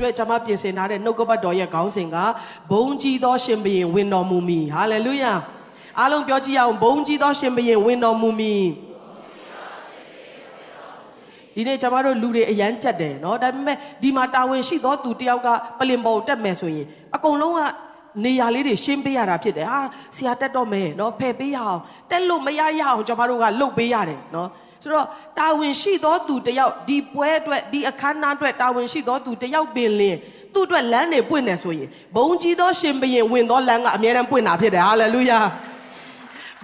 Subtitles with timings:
[0.00, 2.16] တွက်ကျွန်မပြင်ဆင်ထားတဲ့နှုတ်ကပတ်တော်ရဲ့ခေါင်းစဉ်က
[2.70, 5.32] ဘုံကြီးသောရှင်ဘုရင်ဝင်တော်မူမီဟာလေလုယာ
[5.98, 8.54] အားလုံးပြောကြည့်အောင်ဘုံကြီးသောရှင်ဘုရင်ဝင်တော်မူမီ
[11.54, 17.60] ဒီနေ့ကျွန်မတို့လူတွေအရန်ကြက်တယ်เนาะဒါပေမဲ့ဒီမှာတာဝန်ရှိသောသူတယောက်ကပလင်ပေါ်တက်မယ်ဆိုရင်အကုန်လုံးက
[18.24, 19.80] နေရာလေးတွေရှင်းပေးရတာဖြစ်တယ်ဟာ
[20.16, 24.48] ဆရာတက်တော့မယ်เนาะဖယ်ပေးရအောင်တက်လို့မရရအောင်ကျွန်မတို့ကလှုပ်ပေးရတယ်เนาะ
[24.83, 25.07] ဆိုတော့
[25.39, 30.17] တာဝန်ရှိသောသူတယောက်ဒီပွဲအတွက်ဒီအခမ်းအနားအတွက်တာဝန်ရှိသောသူတယောက်ပင်လင်
[30.53, 35.39] သူ့အတွက်လမ်းတွေပွင့်နေဆိုရင်ဘုံကြီးသောရှင်ဘုရင်ဝင်သောလမ်းကအမြဲတမ်းပွင့်တာဖြစ်တယ်ဟာလေလုယာ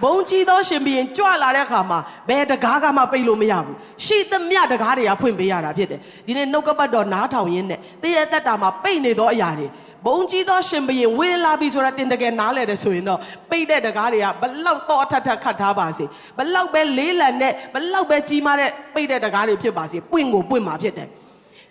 [0.02, 9.66] ဘုံကြီးသောရှင်ဘုရင်ကြွလာတဲ့အခါမှာဘယ်တကားကမှပိတ်လို့မရဘူးရှိသမျှတကားတွေကဖွင့်ပေးရတာဖြစ်တယ်ဒီနေ့နှုတ်ကပတ်တော်နားထောင်ရင်းနဲ့တည့်ရသက်တာမှာပိတ်နေသောအရာတွေ
[10.06, 13.20] ဘုံကြီးသောရှင်ဘုရင်ဝေလာပြီဆိုတာတင်တကယ်နားလဲတယ်ဆိုရင်တော့
[13.50, 16.04] ပိတ်တဲ့တကားတွေကဘလောက်တော့အထက်ထက်ခတ်ထားပါစေ
[16.38, 21.08] ဘလောက်ပဲလေးလံနဲ့ဘလောက်ပဲကြီးမားတဲ့ပိတ်တဲ့တကားတွေဖြစ်ပါစေပွင့်ကိုပွင့်မှာဖြစ်တယ်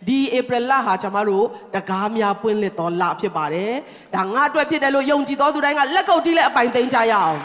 [0.08, 3.74] ဒီဧပြီလဟာကျွန်တော်တို့တကားများပွင့်လက်တော်လဖြစ်ပါတယ်
[4.16, 7.38] ဒါငါအတွက်ဖြစ်တယ်လို့ယုံကြည်သောသူတိုင်းကလက်ကုပ်တီးလက်အပိုင်သိမ်းကြရအောင်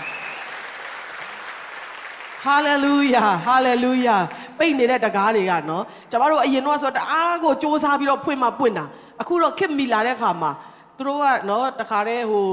[2.45, 4.17] ဟာလေလုယာဟာလေလုယာ
[4.59, 8.85] ပိတ်နေတဲ့တကားတွေကနော်ကျွန်တော်တို့အရင်တော့ဆိုတအားကိုစူးစမ်းပြီးတော့ဖွင့်မှပွင့်တာ
[9.20, 10.51] အခုတော့ခစ်မီလာတဲ့ခါမှာ
[10.97, 12.47] သူတို့ကနော်တခါတည်းဟို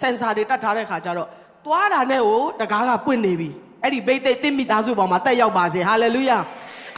[0.00, 1.28] စင်ဆာတွေတတ်ထားတဲ့ခါကျတော့
[1.66, 3.50] သွားတာနဲ့ဟိုတကားကပွင့်နေပြီ
[3.82, 6.38] အဲ့ဒီဘိတ်သိသိမိသားစုပေါ်မှာတက်ရောက်ပါစေဟာလေလုယာ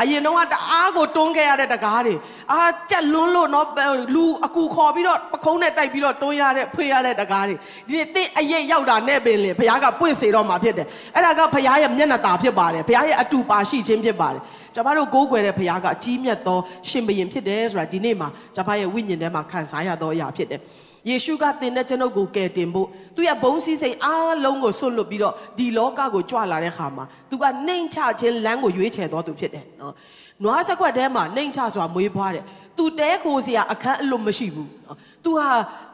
[0.03, 2.15] အရင်တော့တအားကိုတွန်းခဲ့ရတဲ့တကားတွေ
[2.53, 3.67] အာကြက်လွန်းလို့နော်
[4.15, 7.56] လူအကူခေါ်ပြီးတော့ပခုံးနဲ့တိုက်ပြီးတော့တွန်းရတဲ့ဖွေရတဲ့တကားတွေ
[7.87, 14.42] ဒီနေ့တင်းအရင်ရောက်တာနဲ့ပင်လေဘုရားကပွင့်စေတော့မှာဖြစ်တယ်အဲ့ဒါကဘုရားရဲ့မျက်နှာตาဖြစ်ပါတယ်ဘုရားရဲ့အတူပါရှိခြင်းဖြစ်ပါတယ်
[14.75, 16.58] ကျွန်တော်တို့ကိုးကွယ်တဲ့ဘုရားကအကြီးမြတ်သော
[16.89, 20.61] ရှင်ဘုရင်ဖြစ်တယ်ဆိုတာဒီနေ့မှာကျွန်တော်ရဲ့ဝိညာဉ်ထဲမှာခံစားရသောအရာဖြစ်တယ်
[21.08, 29.94] ယေရှုကသင်တဲ့ကျွန်ုပ်ကိုကယ်တင်ဖို့သူရဲ့ဘုံစည်းစိမ်အားလုံးကိုဆွတ်လွတ်ပြီးတော့ဒီလောကကိုကြွလာတဲ့ခါမှာသူကနှိမ်ချခြင်းလမ်းကိုရွေးချယ်တော်သူဖြစ်တယ်နော်
[30.42, 32.44] နွားစက်ွက်ထဲမှာနှိမ်ချစွာမွေးဖွားတယ်
[32.78, 35.48] သူတဲခိုစရာအခန်းအလွတ်မရှိဘူးနော်သူဟာ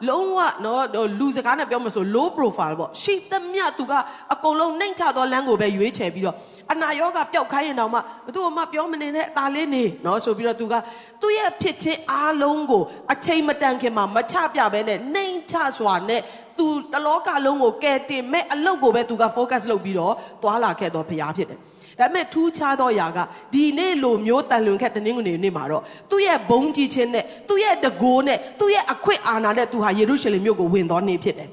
[0.08, 0.82] လုံးဝနော်
[1.18, 3.92] လူစကားနဲ့ပြောမှဆို low profile ပေါ့ရှိသမျှသူက
[4.32, 6.36] အကုန်လုံးနှိမ်ချသောလမ်းကိုပဲရွေးချယ်ပြီးတော့
[6.72, 10.74] အနာရောဂါပျောက်ခိုင်းရင်တော့မှဘသူမှပြောမနေနဲ့အသာလေးနေနော်ဆိုပြီးတော့သူက
[11.22, 12.82] သူ့ရဲ့ဖြစ်ချင်းအားလုံးကို
[13.12, 16.20] အချိန်မတန်ခင်မှာမချပြဘဲနဲ့နှိမ်ချစွာနဲ့
[16.58, 21.60] သူတလောကလုံးကိုကယ်တင်မဲ့အလုပ်ကိုပဲသူက focus လုပ်ပြီးတော့တွာလာခဲ့တော့ဖရားဖြစ်တယ်
[22.00, 23.18] ဒါပေမဲ့ထူးခြားသောຢာက
[23.54, 31.48] ဒီနေ့လိုမျိုးတန်လွင်ခက်တနင်္ဂနွေနေ့မှာတော့သူ့ရဲ့ဘုံကြီးခြင်းနဲ့သူ့ရဲ့တကိုးနဲ့သူ့ရဲ့အခွင့်အာဏာနဲ့သူဟာယေရုရှလင်မြို့ကိုဝင်တော်နေဖြစ်တယ်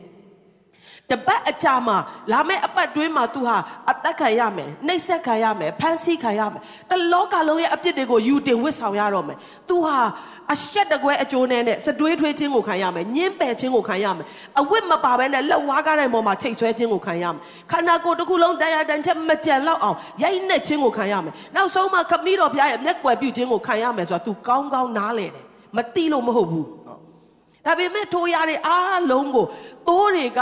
[1.11, 1.97] တပတ်အကြာမှာ
[2.31, 3.57] လာမယ့်အပတ်တွင်းမှာသူဟာ
[3.91, 9.37] အသက်ခံရမယ်နှိပ်စက်ခံရမယ်ဖမ်းဆီးခံရမယ်တလောကလုံးရဲ့အပြစ်တွေကိုယူတင်ဝစ်ဆောင်ရတော့မယ်
[9.69, 9.97] သူဟာ
[10.53, 14.25] အရှက်တကွဲအကျိုးနဲ့နဲ့စတွေးထွေးခြင်းကိုခံရမယ်ညင်းပယ်ခြင်းကိုခံရမယ်
[14.59, 17.39] အဝတ်မပါဘဲနဲ့လက်ဝါးကားတိုင်းပေါ်မှာချိတ်ဆွဲခြင်းကိုခံရမယ်
[17.71, 25.45] ခန္ဓာကိုယ်တစ်ခုလုံးတရားတန်ချက်မကြံလောက်အောင်ရိုက်နှက်ခြင်းကိုခံရမယ်နောက်ဆုံးမှခမည်းတော်ဘုရားရဲ့မျက်ကွယ်ပြုခြင်းကိုခံရမယ်ဆိုတာသူကောင်းကောင်းနားလည်တယ်
[25.77, 26.67] မတိလို့မဟုတ်ဘူး
[27.65, 29.45] ဒါပေမဲ့ထိုးရတဲ့အားလုံးကို
[29.87, 30.39] သိုးတွေက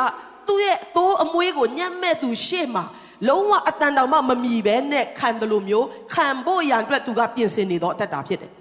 [0.49, 2.85] သူ့ရဲ့သိုးအမွေးကိုညံ့မဲ့သူရှေ့မှာ
[3.29, 8.51] လုံးဝအတန်တောင်မှမမြည်ပဲနဲ့ခံတယ်လို့မျိုးခံဖို့ရန်အတွက်သူကပြင်ဆင်နေတော့အသက်တာဖြစ်တယ်။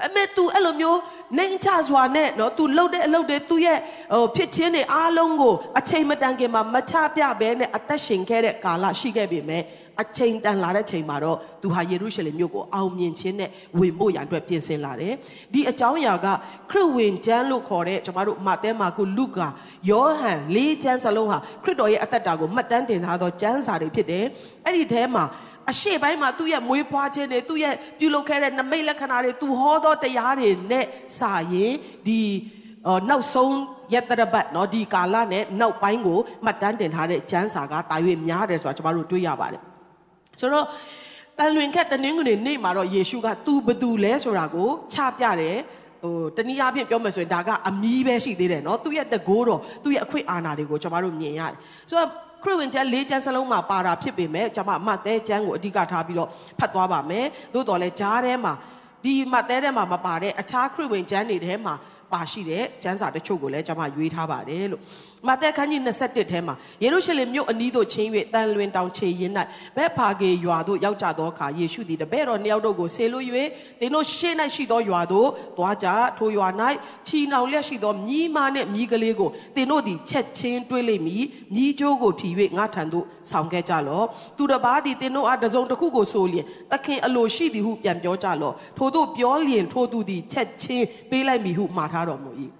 [0.00, 0.98] ဒါပေမဲ့ तू အဲ့လိုမျိုး
[1.36, 3.78] နှိမ်ချစွာနဲ့နော် तू လှုပ်တဲ့အလုပ်တွေ तू ရဲ့
[4.14, 9.62] ဟိုဖြစ်ချင်းတွေအားလုံးကိုအချိန်မတန်ခင်မှာမချပြဘဲနဲ့အသက်ရှင်ခဲ့တဲ့ကာလရှိခဲ့ပြီမဲ့
[10.02, 15.12] အချိန်တန်လာတဲ့ချိန်မှာတော့သူဟာယေရုရှလင်မြို့ကိုအောင်မြင်ခြင်းနဲ့ဝင်ဖို့ရန်အတွက်ပြင်ဆင်လာတယ်။
[15.52, 16.26] ဒီအကြောင်းအရာက
[16.70, 19.48] ခရစ်ဝင်ကျမ်းလို့ခေါ်တဲ့ကျွန်တော်တို့မာသဲမာကုလုကာ
[19.90, 24.24] ယောဟန်လေးကျမ်းစလုံးဟာခရစ်တော်ရဲ့အသက်တာကိုမှတ်တမ်းတင်ထားသောကျမ်းစာတွေဖြစ်တယ်။
[24.64, 25.24] အဲ့ဒီထဲမှာ
[25.70, 30.86] အရှိပိုင်းမှာသူ့ရဲ့မွေးဖွားခြင်းတွေသူ့ရဲ့ပြုလုပ်ခဲ့တဲ့နမိတ်လက္ခဏာတွေသူဟောသောတရားတွေနဲ့
[31.18, 31.74] စာရင်
[32.06, 32.20] ဒီ
[33.08, 33.56] နောက်ဆုံး
[33.94, 39.62] ရက်တရပတ်เนาะဒီကာလနဲ့နောက်ပိုင်းကိုမှတ်တမ်းတင်ထားတဲ့ကျမ်းစာကတာ၍များတယ်ဆိုတာကျွန်တော်တို့တွေ့ရပါတယ်
[40.40, 40.66] ဆိုတော့
[41.38, 45.58] တန်လွင်ခက်တနင်္ဂနွေနေ့မှာတော့ယေရှုကသူဘသူလဲဆိုတာကိုချပြတယ်
[46.02, 51.56] ဟိုတနည်းအားဖြင့်ပြောမယ်ဆိုရင်ဒါကအမီးပဲရှိသေးတယ်เนาะသူ့ရဲ့တကိုးတော်သူ့ရဲ့အခွင့်အာဏာတွေကိုကျွန်တော်တို့မြင်ရတယ်
[51.88, 52.10] ဆိုတော့
[52.42, 58.54] ခရစ်ဝင်ကျမ်း၄ကျမ်းစလုံးမှာပါတာဖြစ်ပေမဲ့ကျွန်မအမတ်တဲကျမ်းကိုအဓိကထားပြီးတော့ဖတ်သွားပါမယ်သို့တော်လဲဂျားထဲမှာ
[59.04, 61.74] ဒီမတ်တဲထဲမှာမပါတဲ့အခြားခရစ်ဝင်ကျမ်းတွေထဲမှာ
[62.12, 64.82] ပါရှိတဲ့ကျမ်းစာတချို့ကိုလည်းကျွန်မရွေးထားပါတယ်လို့
[65.27, 69.33] မာသက်ခန်းကြီး21ထဲမှာယေရုရှလင်မြို့အနီးသို့ချင်း၍တန်လွင်တောင်ခြေရင်း၌
[69.75, 73.19] ဘက်ဖာဂေရွာသို့ရောက်ကြသောအခါယေရှုသည်တပည့်တော်နှစ်ယောက်တို့ကိုဆေလွ၍
[73.79, 75.27] သင်တို့ရှေ့၌ရှိသောရွာသို့
[75.57, 75.87] သွားကြ
[76.17, 76.47] ထိုရွာ၌
[77.07, 81.23] ချီနှောင်လျက်ရှိသောမြီးမားနှင့်မြီးကလေးကိုသင်တို့သည်ချက်ချင်းတွေးလိမ့်မည်
[81.53, 84.05] မြီးကြိုးကိုဖြီ၍ငါထံသို့ဆောင်ခဲ့ကြလော့
[84.37, 92.31] သူတစ်ပါးသည်သင်တို့အားတစုံတစ်ခုကိုဆိုလျင်သခင်အလိုရှိသည်ဟုပြန်ပြောကြလော့ထို့သို့ပြောလျင်ထို့သူသည်ချက်ချင်းပေးလိုက်မည်ဟုမှာထားတော်မူ၏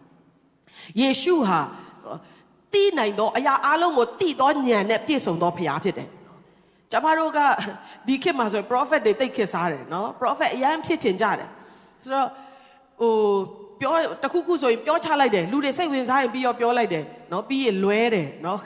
[1.00, 1.60] ယေရှုဟာ
[2.74, 6.08] သိနိုင်သောအရာအလုံးကိုသိသောဉာဏ်နဲ့ပြည့်စုံသောဖရားဖြစ်တယ်။
[6.92, 7.40] ကျမတို့က
[8.08, 11.50] ဒီခေတ်မှာဆို prophet တွေတိတ်ခေတ်စားတယ်နော် prophet အရန်ဖြစ်ချင်ကြတယ်။
[12.04, 12.28] ဆိုတော့
[13.02, 13.14] ဟို
[13.80, 13.94] ပြော
[14.24, 18.58] တခုခုဆိုရင်ပြောချလိုက်တယ်လူတွေစိတ်ဝင်စားရင်ပြီးတော့ပြောလိုက်တယ်နော်ပြီးရင်လွဲတယ်နော်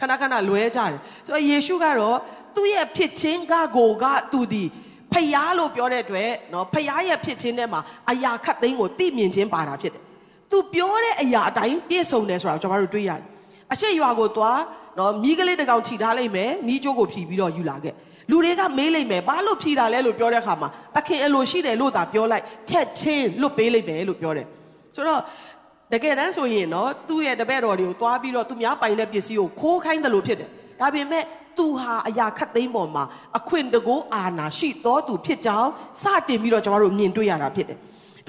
[0.00, 2.18] ခဏခဏလွဲကြတယ်ဆိုတော့ယေရှုကတော့
[2.56, 4.64] သူ့ရဲ့ဖြစ်ခြင်းကကိုကသူဒီ
[5.12, 7.80] ဖျားလို့ပြောတဲ့အတွက်နော်ဖျားရဲ့ဖြစ်ခြင်းထဲမှာ
[8.10, 10.02] အရာခတ်သိမ်းကိုသိမြင်ခြင်းပါတာဖြစ်တယ်
[10.50, 13.26] သူပြောတဲ့အရာအတိုင်းပြည့်စုံတယ်ဆိုတာကျွန်တော်တို့တွေ့ရတယ်
[13.72, 14.60] အရှိရွာကိုသွား
[14.98, 17.94] နော်မိကလေးတကောင်ခြိထားလိုက်မယ်မိကျိုးကိုဖြီးပြီးတော့ယူလာခဲ့
[18.30, 24.46] လူတွေကမေးလိုက်မယ်ဘာလို့ဖြီးတာလဲလို့ပြောတဲ့အခါမှာသခင်အလိုရှိတယ်လို့သာပြောလိုက်ချက်ချင်းလွတ်ပေးလိုက်မယ်လို့ပြောတယ်
[24.94, 25.20] ဆိုတော့
[25.92, 31.24] တကယ်တမ်းဆိုရင်နော်သူ့ရဲ့တပည့်တော်တွေကိုသွားပြီးတော့သူများပိုင်တဲ့ပစ္စည်းကိုခိုးခိုင်းတယ်လို့ဖြစ်တယ်ဒါပေမဲ့
[31.58, 33.04] သူဟာအရာခတ်သိမ်းပေါ်မှာ
[33.38, 35.70] အခွင့်တကိုးအာနာရှိတော်သူဖြစ်ကြောင်း
[36.02, 37.78] စတင်ပြီးတော့ကျွန်တော်တို့မြင်တွေ့ရတာဖြစ်တယ်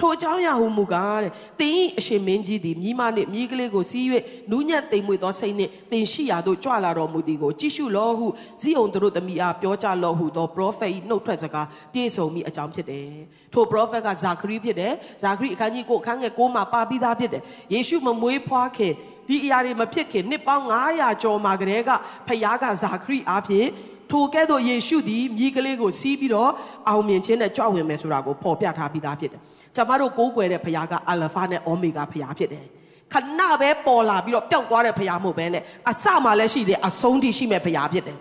[0.00, 4.04] ထိုအကြောင်းအရာဟူမူကားတဲ့တင်းဤအရှင်မင်းကြီးသည်မိမနှင့်မိကလေးကိုစီး၍
[4.50, 8.26] နူးညံ့သိမ်မွေ့သောစိတ်နှင့်တင်ရှိရာသို့ကြွလာတော်မူသည်ကိုကြည့်ရှုလောဟု
[8.60, 13.08] ဇိအောင်တို့သမီးအားပြောကြလောဟုသော prophet ၏နှုတ်ထွက်စကားပြည့်စုံမိအကြောင်းဖြစ်တယ်
[13.52, 14.92] ထို prophet ကဇာခရီးဖြစ်တယ်
[15.22, 17.42] ဇာခရီးအခန်းကြီးကိုအခန်းငယ်6မှာပါပြီးသားဖြစ်တယ်
[17.72, 18.92] ယေရှုမမွေးဖွားခင်
[19.28, 21.90] ဒီအရာတွေမဖြစ်ခင်နှစ်ပေါင်း900ကျော်မှာကတည်းက
[22.28, 23.68] ဖခင်ကဇာခရီးအားဖြင့်
[24.12, 26.50] ထိုကဲ့သို့ယေရှုသည်မြည်ကလေးကိုစီးပြီးတော့
[26.88, 29.40] အောင်မြင်ခြင်းနဲ့ကြွဝင်မယ်ဆိုတာကိုဖော်ပြထားပြီးသားဖြစ်တယ်
[29.76, 32.66] ကျမတို့ကိုးကွယ်တဲ့ဘုရားကအလဖာနဲ့အိုမီဂါဘုရားဖြစ်တယ်
[33.12, 38.18] ခဏပဲပေါ်လာပြီးတော့ပျောက်သွားတဲ့ဘုရားမဟုတ်ဘဲနဲ့အစမှလည်းရှိတယ်အဆုံးထိရှိမဲ့ဘုရားဖြစ်တယ်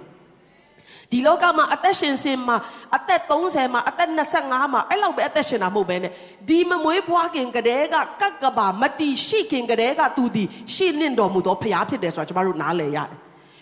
[1.11, 2.57] ဒီလောကမှာအသက်ရှင်စင်မှာ
[2.95, 4.09] အသက်30မှာအသက်
[4.41, 6.11] 25မှာအဲ့လောက်ပဲအသက်ရှင်တာမဟုတ်ဘဲနဲ့
[6.49, 10.43] ဒီမမွေးဖွားခင်ကတည်းကကက်ကဘာမတီရှိခင်ကတည်းကသူဒီ
[10.73, 13.17] ရှိနှင့်တော်မူသောဘုရားဖြစ်တယ်ဆိုတာကျွန်တော်တို့နားလည်ရတယ်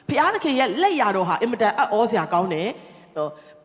[0.09, 2.69] ဘုရားသခင်ရဲ့လက်ရတော်ဟာအင်မတန်အံ့ဩစရာကောင်းတယ်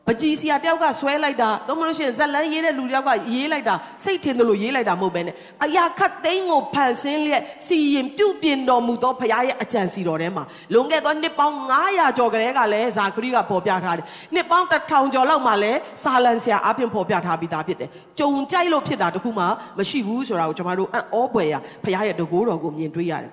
[0.06, 5.34] ပကြီးစီယာတယောက်ကဆွဲလိုက်တာသို့မဟုတ်ရှင်ဇက်လန်းရေးတဲ့လူတယောက်ကရေးလိုက်တာစိတ်ထင်တယ်လို့ရေးလိုက်တာမဟုတ်ပဲနဲ့
[5.64, 11.56] အရာခတ်သိမ်းကိုဖန်ဆင်းလျက်စီရင်ပြုပြင်တော်မူသောဘုရားရဲ့အကြံစီတော်ထဲမှာလွန်ခဲ့သောနှစ်ပေါင်း
[11.87, 14.04] 900ကျော်ကလေးကလည်းဇာခရီးကပေါ်ပြထားတယ်
[14.34, 19.44] နှစ်ပေါင်း1000ကျော်လောက်မှလည်းစာလန်ဆရာအပြင်ပေါ်ပြထားပြီးသားဖြစ်တယ်ကြုံကြိုက်လို့ဖြစ်တာတခုမှ
[19.78, 21.54] မရှိဘူးဆိုတာကိုကျွန်တော်တို့အံ့ဩပွေရ
[21.84, 23.32] ဘုရားရဲ့တကိုးတော်ကိုမြင်တွေ့ရတယ်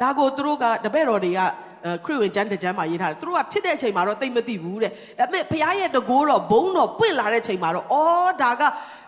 [0.00, 1.40] ဒါကိုသူတို့ကတပည့်တော်တွေက
[2.04, 8.62] ခရစ်ဝင်ကျမ်းတစ်ကျမ်းမှာရေးထားတယ်သူတို့ကဖြစ်တဲ့အချိန်မှာတော့သိမသိဘူးတဲ့ဒါပေမဲ့ဘုရားရဲ့တကိုးတော်ဘုံတော်ပွင့်လာတဲ့ချိန်မှာတော့အော်ဒါက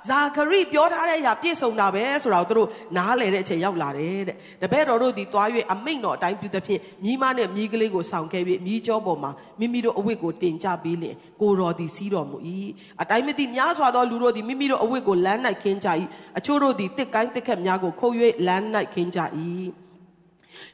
[0.08, 12.36] ဇာခရိပြောထားတဲ့အရာပြည့်စုံတာပဲဆိုတာကိုသူတို့နားလည်တဲ့အချိန်ရောက်လာတယ်တဲ့တပည့်တော်တို့ဒီသွား၍အမိန့်တော်အတိုင်းပြုသဖြင့်မိမနဲ့မိကလေးကိုဆောင်ခဲ့ပြီးမိကျောပေါ်မှာမိမိတို့အဝတ်ကိုတင်ကြပေးလင်ကိုတော်သည်စီးတော်မူ၏
[13.02, 15.88] အတိုင်းမသိများစွာသောလူတို့သည်မိမိတို့အဝတ်ကိုလမ်း၌ခင်းကြ၏
[16.38, 18.14] အချို့တို့သည်တစ်ကိုင်းတစ်ခက်များကိုခုတ်၍
[18.46, 19.20] လမ်း၌ခင်းကြ၏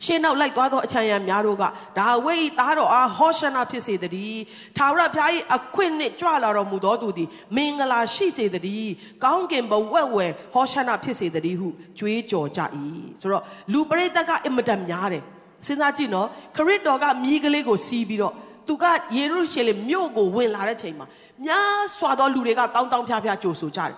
[0.05, 1.65] ရှင်းနောက်လိုက်သွားသောအချမ်းရံများတို့က
[1.99, 4.43] ဒါဝိသားတော်အားဟောရှနာဖြစ်စေတည်း
[4.77, 8.93] ထာဝရဘုရား၏အခွင့်နှင့်ကြွလာတော်မူသောသူသည်မင်္ဂလာရှိစေတည်း
[9.25, 11.69] ကောင်းကင်ဘဝက်ဝယ်ဟောရှနာဖြစ်စေတည်းဟု
[11.99, 12.61] ကြွေးကြော်ကြ၏
[13.21, 15.23] ဆိုတော့လူပရိသတ်ကအင်မတန်များတယ်
[15.67, 18.35] စဉ်းစားကြည့်နော်ခရစ်တော်ကမြည်ကလေးကိုစီးပြီးတော့
[18.69, 18.85] သူက
[19.17, 21.07] ယေရုရှလင်မြို့ကိုဝင်လာတဲ့ချိန်မှာ
[21.45, 23.95] များစွာသောလူတွေကတောင်းတောင်းဖျားဖျားကြိုဆိုကြတယ်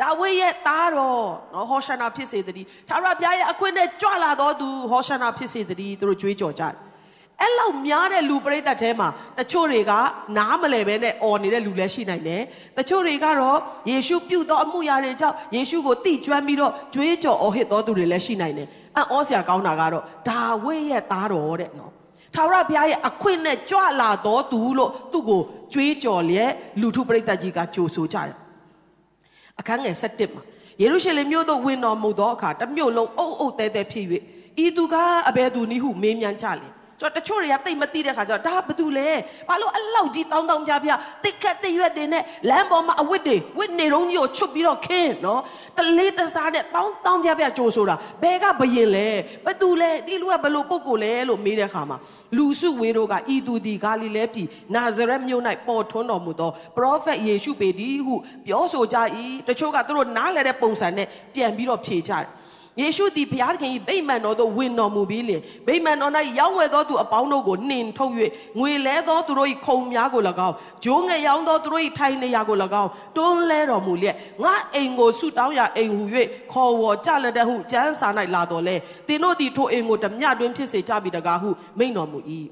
[0.00, 6.74] ဒါဝိရဲ့သားတော်နော်ဟောရှနာဖြစ်စေတည်းသာရဘုရားရဲ့အခွင့်နဲ့ကြွလာတော်သူဟောရှနာဖြစ်စေတည်းသူတို့ကြွေးကြော်ကြတယ်
[7.40, 9.08] အဲ့လောက်များတဲ့လူပရိသတ်ထဲမှာ
[9.38, 9.92] တချို့တွေက
[10.36, 12.42] နားမလဲပဲနဲ့អော်နေတဲ့လူလည်းရှိနိုင်တယ်
[12.78, 13.58] တချို့တွေကတော့
[13.90, 21.92] ယေရှုပြုတ်သောအမှုရာတွေကြောင့်ယေရှုကိုတိကျွမ်းပြီးတော့ကြွေးကြော်အော်ဟစ်တော်သူတွေလည်းရှိနိုင်တယ်အံ့ဩစရာကောင်းတာကတော့ဒါဝိရဲ့သားတော်တဲ့နော်
[22.34, 25.40] ထာဝရဘုရားရဲ့အခွင့်နဲ့ကြွလာတော်သူလို့သူ့ကို
[25.72, 26.50] ကြွေးကြော်လျက်
[26.80, 28.45] လူထုပရိသတ်ကြီးကကြိုဆိုကြတယ်
[29.60, 30.42] အခန်းငယ်7မှာ
[30.80, 34.06] ယေရုရှလင်မြို့သို့ဝင်တော်မူသောအခါတမြို့လုံးအုပ်အုပ်တဲတဲဖြစ်၍
[34.64, 34.94] ဤသူက
[35.28, 36.68] အဘယ်သူနည်းဟုမေးမြန်းကြလေ
[37.00, 39.10] ကျွန်တော်တချို့တွေကတိတ်မသိတဲ့ခါကျတော့ဒါဘာတူလဲ
[39.48, 40.90] ဘာလို့အလောက်ကြီးတောင်းတောင်းပြပြ
[41.24, 45.40] တိတ်ခတ်တိတ်ရွက်တွေနဲ့လမ်းပေါ်မှာအဝတ်တွေဝတ်နေတော့ကြီးကိုချွတ်ပြီးတော့ခင်းနော်
[45.76, 49.08] တလေးတစားနဲ့တောင်းတောင်းပြပြကြိုးဆိုတာဘဲကဘယင်လဲ
[49.46, 51.98] ဘသူလဲဒီလူကဘလို့ပုတ်ကိုလဲလို့မေးတဲ့ခါမှာ
[52.36, 58.14] လူစုဝေးတို့ကဤသူဒီဂါလိလဲပြည်နာဇရက်မြို့၌ပေါ်ထွန်းတော်မူသောပရောဖက်ယေရှုပေသည်ဟု
[58.46, 58.96] ပြောဆိုကြ၏
[59.48, 62.26] တချို့ကသူတို့နားလည်တဲ့ပုံစံနဲ့ပြန်ပြီးတော့ဖြေကြတယ်
[62.80, 68.12] ယေရှုသည်ဘုရားသခင်၏ဗိမာန်တော်သို့ဝင်တော်မူပြီးလျှင်ဗိမာန်တော်၌ရောက်ဝဲသောသူအပေါင်းတို့ကိုနှင်ထုတ်၍
[68.58, 70.54] ငွေလဲသောသူတို့၏ခုံများကို၎င်း
[70.84, 76.04] ဂျိုးငယ်ရောင်းသောသူတို့၏ထိုင်နေရာကို၎င်းတွန်းလဲတော်မူလျက်ငါအိမ်ကိုဆုတောင်းရာအိမ်ဟူ၍
[76.52, 82.18] ခေါ်ဝေါ်ကြလက်တဲ့ဟုကျမ်းစာ၌လာတော်လဲသင်တို့သည်ထိုအိမ်ကိုဓမြတွင်ဖြစ်စေကြပြီတကားဟုမိန့်တော်မူ၏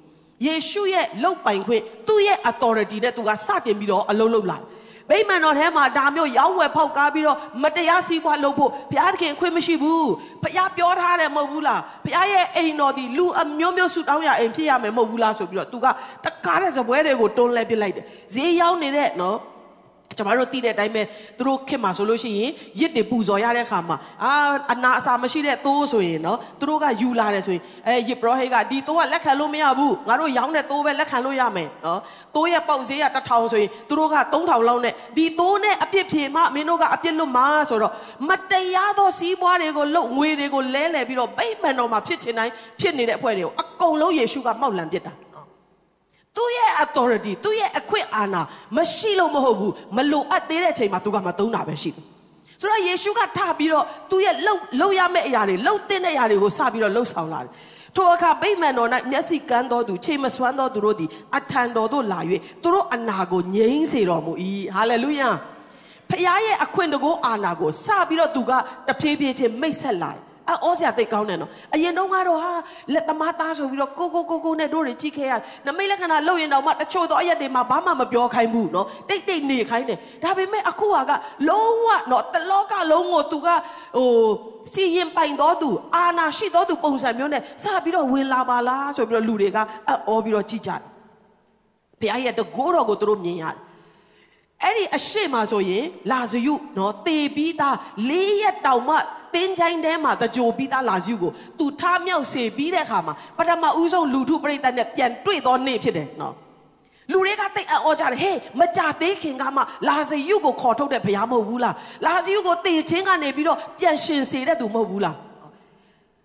[0.47, 4.74] ယေရှုရဲ့လုတ်ပိုင်ခွင့်သူ့ရဲ့ authority နဲ့သူကစတင်ပြီးတော့အလုံးလုံးလာတယ်
[5.11, 10.09] ဗိမာန်တော်ထဲမှာဒါမျိုးရောင်းဝယ်ဖောက်ကားပြီးတော့မတရားစီးပွားလုပ်ဖို့ဘုရားသခင်ခွင့်မရှိဘူး
[10.43, 15.87] ဘုရားပြောထားတယ်မဟုတ်ဘူးလားဘုရားရဲ့အိမ်တော်ဒီလူအမျိုးမျိုးဆူတောင်းရအိမ်ဖြစ်ရမယ်မဟုတ်ဘူးလားဆိုပြီးတော့သူက
[16.25, 19.37] တကားတဲ့ဇပွဲတွေကိုတွန်းလဲပစ်လိုက်တယ်ဈေးရောက်နေတဲ့နော်
[20.19, 21.03] ကျမတို့သိတဲ့အတိုင်းပဲ
[21.39, 24.33] သူတို့ခင်မှာဆိုလို့ရှိရင်ရစ်တွေပူဇော်ရတဲ့အခါမှာအာ
[24.73, 32.01] အနာအစာမရှိတဲ့သိုးဆိုရင်နော်သူတို့ကယူလာတယ်ဆိုရင်အဲရစ်ဘရဟိတ်ကဒီသိုးကလက်ခံလို့မရဘူးငါတို့ရောင်းတဲ့သိုးပဲလက်ခံလို့ရမယ်နော်
[32.35, 37.93] သိုးရဲ့ပေါက်ဈေးကတစ်ထောင်ဆိုရင်သူတို့က3000လောက်နဲ့ဒီသိုးနဲ့အပြစ်ဖြေမှမင်းတို့ကအပြစ်လွတ်မှာဆိုတော့
[38.29, 45.13] မတရားသောစီးပွားတွေကိုလှုပ်ငွေတွေကိုလဲလှယ်ပြီးတော့ဗိမ္မာန်တော်မှာဖြစ်ချင်တိုင်းဖြစ်နေတဲ့အဖွဲ့တွေကိုအကုန်လုံးယေရှုကမောက်လံပစ်တာ
[46.37, 48.43] သူ့ရဲ့ authority သူ့ရဲ့အခွင့်အာဏာ
[48.77, 52.05] မရှိလို့မဟုတ်ဘူးမလိုအပ်သေးတဲ့အချိန်မှာသူကမသုံးတာပဲရှိတယ်
[52.61, 57.51] ဆိုတော့ယေရှုကထပြီးတော့သူ့ရဲ့လှုပ်လှုပ်ရမယ့်အရာတွေလှုပ်တဲ့အရာတွေကိုစပြီးတော့လှုပ်ဆောင်လာတယ်
[57.97, 62.21] ထိုအခါဗိမာန်တော်၌မျက်စိကန်းတော်သူချိန်မစွမ်းတော်သူတို့သည်အထံတော်သို့လာ၍
[62.63, 64.33] သူတို့အနာကိုငြိမ်းစေတော်မူ၏
[64.75, 65.29] ဟာလေလုယာ
[66.11, 68.53] ဖခင်ရဲ့အခွင့်တကောအာဏာကိုစပြီးတော့သူက
[68.89, 72.53] တဖြည်းဖြည်းချင်းမိတ်ဆက်လာတယ် အော်စရာသိကောင်းတယ်နော်အရင်တုန်းကတော့ဟာ
[72.93, 75.33] လက်သမားသားဆိုပြီးတော့ကိုကိုကိုကိုနဲ့တို့တွေကြည့်ခဲ့ရ
[75.67, 81.13] နမိတ်လက္ခဏာလုပ်ရင်တော့မှတချို့သောအရက်တွေမှာဘာမှမပြောခိုင်းဘူးနော်တိတ်တိတ်နေခိုင်းတယ်ဒါပေမဲ့အခုက
[81.49, 83.49] လုံးဝနော်တလောကလုံးကိုသူက
[83.97, 84.09] ဟို
[84.73, 89.59] စီရင်ပိုင်တော်သူအာနာရှိတော်သူပုံစံမျိုးနဲ့စပြီးတော့ဝင်လာပါလားဆိုပြီးတော့လူတွေက
[90.09, 90.81] အော်ပြီးတော့ကြည့်ကြတယ်
[92.01, 93.59] ဘုရားရဲ့တကိုးတော်ကိုသူတို့မြင်ရတယ်
[94.63, 97.77] အဲ့ဒီအရှိမဆိုရင်လာဇယုနော်တေပြီးသား
[98.09, 98.97] လေးရက်တောင်မှ
[99.35, 106.35] တင်းချိုင်းထဲမှာတကြိုပြီးသားလာဇယုကိုသူထားမြောက်စေပြီးတဲ့အခါမှာပထမဦးဆုံးလူထုပြိတ္တနဲ့ပြန်တွေ့သောနေ့ဖြစ်တယ်နော်
[107.13, 111.75] လူတွေကတိတ်အော်ကြတယ်ဟေးမကြသေးခင်ကမှလာဇယုကိုခေါ်ထုတ်တဲ့ဘုရားမဟုတ်ဘူးလား
[112.07, 115.17] လာဇယုကိုတေချင်းကနေပြီးတော့ပြန်ရှင်စေတဲ့သူမဟုတ်ဘူးလား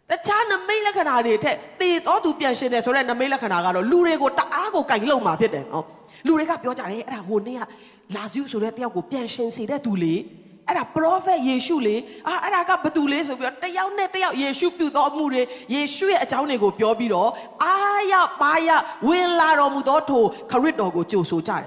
[0.10, 5.86] တခြားနမိတ်လက္ခဏာတွေထက်တေတော်သူပြန်ရှင်တယ်ဆိုတဲ့နမိတ်လက္ခဏာကတော့လူတွေကိုတအားကိုကင်လုံမှာဖြစ်တယ်နော်
[6.28, 7.62] လူတွေကပြောကြတယ်အဲ့ဒါဟိုနေ့က
[8.16, 10.16] လာဇယုဆိုတဲ့တယောက်ကိုပြန်ရှင်စေတဲ့သူလေ
[10.70, 11.96] အဲ့ဒါ prophet ယေရှုလေ
[12.28, 15.42] အာအဲ့ဒါကဘသူလေဆိုပြီးတော့တယောက်နဲ့တယောက်ယေရှုပြုသောအမှုတွေ
[15.74, 17.30] ယေရှုရဲ့အကြောင်းတွေကိုပြောပြီးတော့
[17.64, 17.76] အာ
[18.12, 18.70] ရပါရ
[19.08, 21.66] ဝင်လာတော်မူသောထိုခရစ်တော်ကိုကြိုဆိုကြတယ်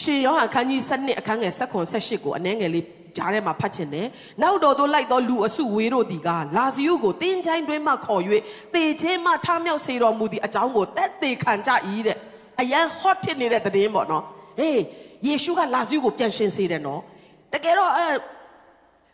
[0.00, 4.06] ရှင်ယောဟန်ခန်းကြီး7အခန်းငယ်7 18ကိုအနှဲငယ်လေးကြားထဲမှာဖတ်ချင်တယ်။
[4.42, 8.22] နောက်တော်သို့လိုက်သောလူအစုဝေးတို့ဒီကလာဇီယုကိုတင်းချိုင်းတွင်မှခေါ်၍
[8.74, 11.70] တေချင်းမှထမြောက်စေတော်မူသည့်အကြောင်းကိုတက်သေးခံကြ၏
[12.06, 12.16] တဲ့
[12.60, 14.24] အရန် hot ဖြစ်နေတဲ့သတင်းပေါ့နော်။
[14.58, 14.80] ဟေး
[15.26, 17.00] ယေရှုကလာဇီယုကိုပြန်ရှင်းစေတယ်နော်။
[17.52, 18.06] တကယ်တော့အဲ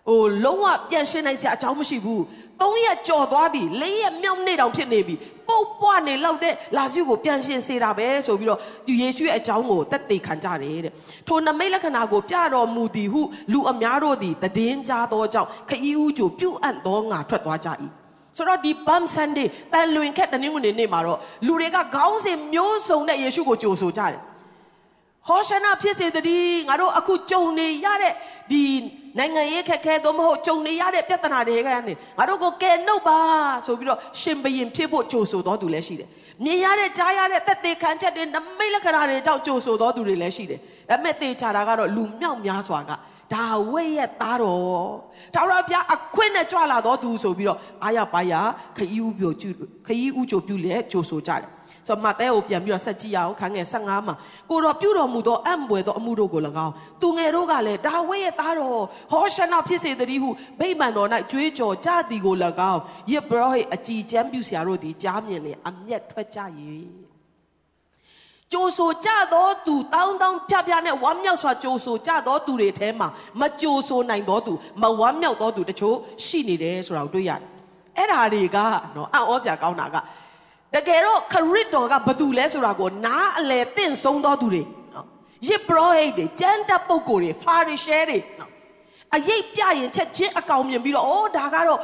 [0.09, 2.21] ဟိုလုံးဝပြန်ရှင်းနိုင်စရာအကြောင်းမရှိဘူး။
[2.61, 5.15] သုံးရက်ကြော်သွားပြီလေးရက်မြောက်နေ့တောင်ဖြစ်နေပြီ။
[5.49, 10.93] ပုတ်ပွားနေလောက်တဲ့လာဇီယုကိုပြန်ရှင်းစေတာပဲဆိုပြီးတော့သူယေရှုရဲ့အကြောင်းကိုတက်သေးခံကြတယ်တဲ့။
[11.29, 13.23] ထိုနမိတ်လက္ခဏာကိုပြတော်မူသည်ဟု
[13.53, 17.69] လူအများတို့သည်တည်င်းကြသောကြောင့်ခရီးဦးကျိုပြုတ်အပ်သောငါထွက်သွားကြ၏။
[18.37, 24.21] ဆိုတော့ဒီ Palm Sunday တန်လွင်ခက်တနင်္ဂနွေနေ့မှာတော့လူတွေကခေါင်းစဉ်မျိုးစုံနဲ့ယေရှုကိုကြိုဆိုကြတယ်။
[25.29, 28.15] ဟောရှနာဖြစ်စေတည်းငါတို့အခုကြုံနေရတဲ့
[28.51, 28.63] ဒီ
[29.19, 33.19] နိုင်ငံရေးခက်ခဲသို့မဟုတ်ကြုံနေရတဲ့ပြဿနာတွေကနေငါတို့ကိုကယ်နှုတ်ပါ
[33.67, 36.09] ဆိုပြီးတော့ရှင်ဘရင်ဖြစ်ဖို့ကြိုဆိုတော်သူလည်းရှိတယ်။
[36.45, 42.91] မြင်ရတဲ့ကြားရတဲ့သက်သေခံချက်တွေနမိတ်လက္ခဏာတွေကြောင့်ကြိုဆိုတော်သူတွေလည်းရှိတယ်။ဒါပေမဲ့သေချာတာကတော့လူမြောက်များစွာက
[43.35, 44.89] ဒါဝိရဲ့သားတော်
[45.35, 48.33] ဒါရဘုရားအခွင့်နဲ့ကြွလာတော်သူဆိုပြီးတော့အာရပါရ
[48.77, 49.45] ခရီးဥပြိုကျ
[49.87, 51.58] ခရီးဥကြိုပြုလေကြိုဆိုကြတယ်
[51.89, 54.15] ဆိုတော့မဿဲကိုပြန်ပြီးတော့ဆက်ကြည့်ရအောင်ခန်းငယ်15မှာ
[54.51, 58.81] ကိုတော်ပြုတော်မူသောအံ့ဘွယ်သောအမှုတို့ကို၎င်းသူငယ်တို့ကလည်းဒါဝိရဲ့သားတော်
[59.11, 62.35] ဟောရှနာဖြစ်စေတည်းဟုဗိမာန်တော်၌ကြွေးကြော်ကြသည်ကို၎
[62.73, 62.81] င်း
[63.13, 66.39] ယစ်ဘရဟိအကြည်ကျမ်းပြုဆရာတို့သည်ကြားမြင်လေအမျက်ထွက်ကြ၏
[68.53, 73.09] ကြိုးဆိုကြသောသူတောင်းတောင်းဖြပြနဲ့ဝမ်းမြောက်စွာကြိုးဆိုကြသောသူတွေထဲမှာ
[73.41, 74.53] မကြိုးဆိုနိုင်သောသူ
[74.83, 77.49] မဝမ်းမြောက်သောသူတချို့ရှိနေတယ်ဆိုတာကိုတွေ့ရတယ်
[77.97, 78.59] အဲ့ဓာတွေက
[78.97, 79.97] နော်အံ့ဩစရာကောင်းတာက
[80.75, 84.63] တကယ်တော့ခရစ်တော်ကဘသူလဲဆိုတာကိုနားအလယ်တင့်ဆုံးသောသူတွေ
[84.95, 85.07] နော်
[85.49, 88.51] ယစ်ဘရဟိတ်တွေကျမ်းတပ်ပုဂ္ဂိုလ်တွေဖာရီရှဲတွေနော်
[89.17, 91.81] အရေးပြရင်ချက်ချင်းအကောင်မြင်ပြီးတော့အိုးဒါကတော့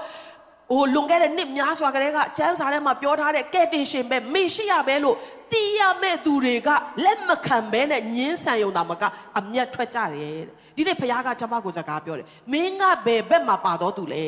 [0.70, 5.16] ဟိုလွန်ခဲ့တဲ့နှစ်များစွာကတည်းကကျမ်းစာထဲမှာပြောထားတဲ့ကဲ့တင်ရှင်ပဲမေရှိယပဲလို့
[5.52, 6.68] တီးရမဲ့သူတွေက
[7.04, 9.02] လက်မခံဘဲနဲ့ညင်းဆန်ယုံတာမက
[9.38, 10.38] အမျက်ထွက်ကြတယ်
[10.76, 14.26] ဒီနေ့ဘုရားကကျွန်မကိုစကားပြောတယ်မင်းကဘယ်ဘက်မှာပါတော့သူလဲ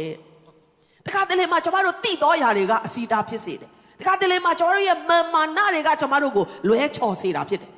[1.06, 7.70] တခါတလေမှာကျွန်မတို့တိတော်ຢာတွေကအစီတာဖြစ်စေတယ် ဒီကတလေမှာကျွန်တော်တို့ရဲ့မာမာနတွေကကျွန်တော်တို့ကိုလွဲချော်စေတာဖြစ်တယ်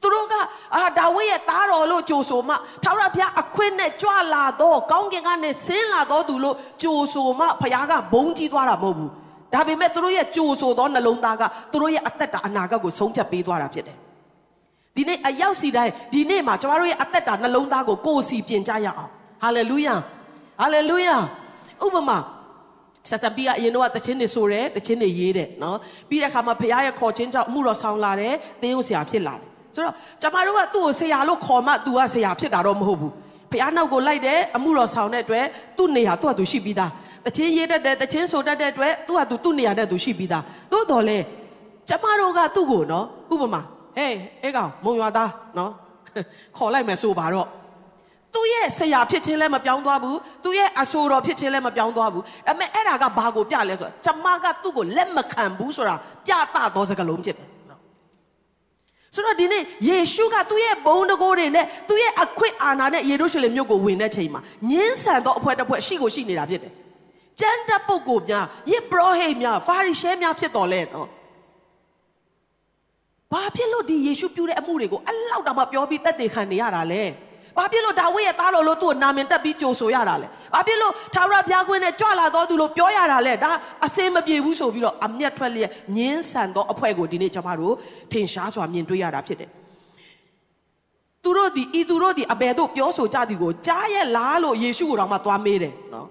[0.00, 0.34] သူတို့က
[0.76, 9.10] အာဒါဝိရဲ့သားတော်လို့ကြိုဆိုမှထာဝရဘုရားအခွင့်နဲ့ကြွလာတော့ကောင်းကင်ကနေဆင်းလာတော့သူလို့ကြိုဆိုမှဘုရားကဘုံကြီးသွားတာမဟုတ်ဘူး
[9.52, 13.96] ဒါပေမဲ့သူတို့ရဲ့ကြိုဆိုသောနှလုံးသားကသူတို့ရဲ့အသက်တာအနာဂတ်ကိုဆုံးဖြတ်ပေးသွားတာဖြစ်တယ်
[14.96, 19.10] ဒီနေ့အရောက်စီတိုင်းဒီနေ့မှာကျွန်တော်တို့ရဲ့အသက်တာနှလုံးသားကိုကိုယ်စီပြင်ကြရအောင်
[19.42, 19.94] ဟာလေလုယာ
[20.60, 21.16] ဟာလေလုယာ
[21.84, 22.18] ဥပမာ
[23.08, 33.12] ဆက်စပ်ပြီးကအရင်တော့တခြင်းတွေဆိုတယ်တခြင်းတွေရေးတယ်နော်ပြီးတဲ့အခါမှာဖခင်ရဲ့ခေါ်ခြင်းကြောင့်အမှုတော်ဆောင်လာတယ်သင်းဥဆရာဖြစ်လာတယ်ဆိုတော့ကျမတို့ကသူ့ကိုဆရာလို့ခေါ်မှ तू ကဆရာဖြစ်တာတော့မဟုတ်ဘူး
[33.50, 35.44] ဖခင်နောက်ကိုလိုက်တယ်အမှုတော်ဆောင်တဲ့အတွက်
[35.76, 36.90] သူ့နေဟာသူ့ဟာသူရှိပြီးသား
[37.26, 41.18] တခြင်းရေးတတ်တယ်တခြင်းဆိုတတ်တဲ့အတွက်သူ့ဟာသူသူ့နေရာနဲ့သူရှိပြီးသားသို့တော်လဲ
[41.88, 43.60] ကျမတို့ကသူ့ကိုနော်ဥပမာ
[43.96, 45.70] ဟေးအေးကောင်မုံရွာသားနော်
[46.56, 47.48] ခေါ်လိုက်မယ်ဆိုပါတော့
[48.34, 55.94] သူ့ရဲ့ဆရာဖြစ်ခြင်းလည်းမပြောင်းသွားဘူးသူ့ရဲ့အဆိုတော်ဖြစ်ခြင်းလည်းမပြောင်းသွားဘူးဒါပေမဲ့အဲ့ဒါကဘာကိုပြလဲဆိုတော့ကျမကသူ့ကိုလက်မခံဘူးဆိုတာ
[56.26, 57.80] ပြတာသောစကားလုံးဖြစ်တယ်နော်
[59.14, 66.72] ဆိုတော့ဒီနေ့ယေရှုကသူ့ရဲ့ဘုံတကိုးတွေနဲ့သူ့ရဲ့အခွင့်အာဏာနဲ့ယေရုရှလင်မြို့ကိုဝင်တဲ့ချိန်မှာညင်းဆန်သောအဖွဲတစ်ဖွဲရှိကိုရှိနေတာဖြစ်တယ်
[67.40, 71.08] ကျမ်းတပ်ပုဂ္ဂိုလ်များယေဘရဟိတ်များဖာရိရှဲများဖြစ်တော်လဲနော်
[73.32, 77.02] ဘာဖြစ်လို့ဒီယေရှုပြုတဲ့အမှုတွေကိုအဲ့လောက်တောင်မှပြောပြီးတက်တည်ခံနေရတာလဲ
[77.56, 83.50] ဘာဖြစ်လို့ဒါဝိဒ်ရဲ့သားတော်လို့သူ့ကိုနာမည်တက်ပြီးကြိုဆိုရတာလဲဘာဖြစ်လို့ထာဝရဘုရားခွင့်နဲ့ကြွလာတော်သူလို့ပြောရတာလဲဒါ
[83.86, 87.74] အစင်မပြေဘူးဆိုပြီးတော့အမျက်ထွက်လျက်ညင်းဆန်သောအဖွဲ့ကိုဒီနေ့ကျွန်မတို့
[88.12, 89.50] ထင်ရှားစွာမြင်တွေ့ရတာဖြစ်တယ်
[91.22, 96.08] သူတို့ဒီဤသူတို့ဒီအဘယ်သို့ပြောဆိုကြသည်ကိုကြားရဲ့လားလို့ယေရှုကိုတော့မှသွားမေးတယ်နော်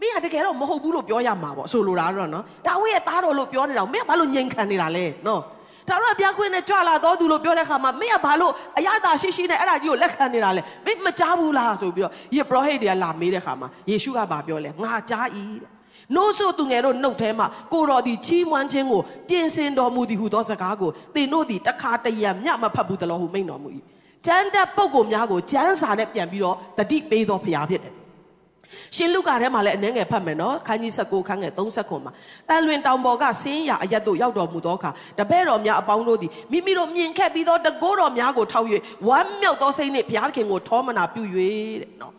[0.00, 5.40] မင်းကတကယ်တော့မဟုတ်ဘူးလို့ပြောရမှာပေါ့ဆိုလိုတာတော့နော်ဒါဝိဒ်ရဲ့သားတော်လို့ပြောနေတာမင်းကဘာလို့ငြိမ်ခံနေတာလဲနော်
[5.88, 15.26] ဒါတော့ဘုရားခွင့်နဲ့ကြွလာတော်သူလို့ပြောတဲ့ခါမှာမင်းကဘာလို့အရသာရှိရှိနဲ့အဲ့ဒါကြီးကိုလက်ခံနေတာလဲမင်းမကြားဘူးလားဆိုပြီးတော့ယေဘရဟိတ်တွေကလာမေးတဲ့ခါမှာယေရှုကဘာပြောလဲငါကြား၏
[15.62, 15.70] တဲ့
[16.16, 23.68] နိုးဆိုသူငယ်တို့နှုတ်ထဲမှာကိုတော်ဒီချီးမွမ်းခြင်းကိုပြင်ဆင်တော်မူသည်ဟုသောစကားကိုသင်တို့ဒီတခါတရံမြမဖတ်ဘူးတလို့ဟုမိန်တော်မူ၏
[24.26, 27.92] ကျမ်းတက်ပုဂ္ဂိုလ်များကိုကျမ်းစာနဲ့ပြန်ပြီးတော့တတိပေးတော်ဖရားဖြစ်တယ်
[28.96, 32.12] ရှင်လုကာထဲမှာလည်းအနှဲငယ်ဖတ်မယ်နော်ခန်းကြီး19ခန်းငယ်30မှာ
[32.48, 38.66] တန်လွင်တောင်ပေါ်ကဆင်းရအရက်တို့ရောက်တော်မူသောအခါတပည့်တော်များအပေါင်းတို့သည်မိမိတို့မြင်ခဲ့ပြီးသောတကိုးတော်များကိုထောက်၍
[39.08, 41.22] ဝမ်းမြောက်သောစိတ်နှင့်ဘုရားခင်ကိုထောမနာပြု၍
[41.82, 42.14] တဲ့နော်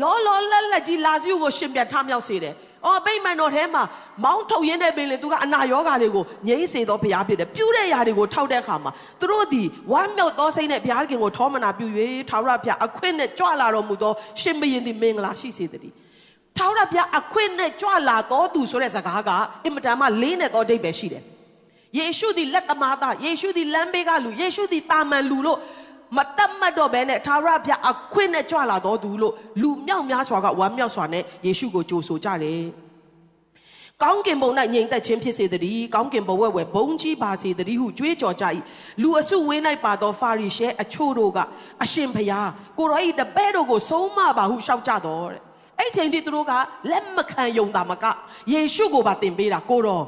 [0.00, 2.54] လောလောလတ်လက်ကြီးလာစုကိုရှင်ပြတ်ထမြောက်စေတယ်။
[2.86, 3.82] အော်ဗိမ္မာန်တော်ထဲမှာ
[4.24, 9.62] မောင်းထုတ်ရင်းတဲ့ပင်လေသူကအနာရောဂါတွေကိုငြိမ့်စေသောဘုရားဖြစ်တယ်။ပြုတဲ့ຢာတွေကိုထောက်တဲ့အခါမှာသူတို့ဒီ
[9.92, 11.86] ဝမ်းမြောက်သောစိတ်နဲ့ဘုရားခင်ကိုထောမနာပြု၍
[12.30, 15.94] ထာဝရဘုရားအခွင့်နဲ့ကြွလာတော်မူသောရှင်ဘုရင်သည်မင်္ဂလာရှိစေတည်း။
[16.56, 19.30] ထာဝရဘုရားအခွင့်နဲ့ကြွလာတော်သူဆိုတဲ့စကားက
[19.64, 21.22] အင်မတန်မှလေးနဲ့သောအဓိပ္ပာယ်ရှိတယ်။
[21.98, 25.58] ယေရှုသည်လက်သမားသားယေရှုသည်လမ်းဘေးကလူယေရှုသည်တာမန်လူလို့
[26.16, 32.62] မတတ်မှတ်တော့ဘဲနဲ့သာရဘုရားအခွင့်နဲ့ကြွလာတော်သူလို့လူမြောက်များစွာကဝမ်းမြောက်စွာနဲ့ယေရှုကိုကြိုဆိုကြတယ်။
[34.02, 38.44] ကောင်းကင်ဘုံ၌ငြိမ်သက်ခြင်းဖြစ်စေတည်းကောင်းကင်ဘဝဝဲဘုံကြီးပါစေတည်းဟုကြွေးကြော်ကြ၏
[39.02, 41.38] လူအစုဝေး၌ပါသောဖာရိရှဲအချို့တို့က
[41.82, 45.40] အရှင်ဘုရားကိုရောဤတပည့်တို့ကိုဆုံးမပါဟုရှောက်ကြတော့တဲ့
[45.78, 46.52] အဲ့ချိန်ထိသူတို့က
[46.90, 48.04] လက်မခံယုံတာမက
[48.52, 50.02] ယေရှုကိုပါတင်ပေးတာကိုရော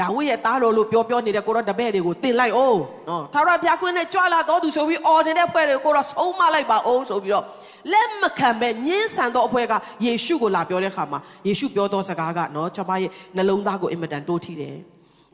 [0.00, 7.44] ဒါဝိရဲ့သားတော်လို့ပြောပြောနေတဲ့ကိုတော့တပည့်တွေကိုတင်လိုက်အောင်နော်သာရဘုရားခွင့်နဲ့ကြွလာတော်သူဆိုပြီးအော်နေတဲ့ဖွဲ့တွေကိုတော့ဆုံးမလိုက်ပါအောင်ဆိုပြီးတော့
[7.92, 9.72] လက်မခံပဲညင်းဆန်သောအဖွဲ့က
[10.04, 14.76] ယေရှုကိုလာပြောတဲ့ခါမှာယေရှုပြောသောစကားကနော်ကျွန်မရဲ့နှလုံးသားကိုအင်မတန်တိုးထီတယ်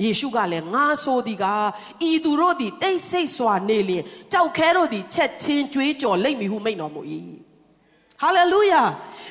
[0.04, 1.46] ယေရှုကလည်းငါဆိုသည်က
[2.08, 7.00] ဤသူတို့သည်တိတ်ဆိတ်စွာနေလျင်ကြောက်ခဲတို့သည်ချက်ချင်းကြွေးကြော်လိမ့်မည်ဟုမိန့်တော်မူ၏
[8.20, 8.82] ဟာလေလုယာ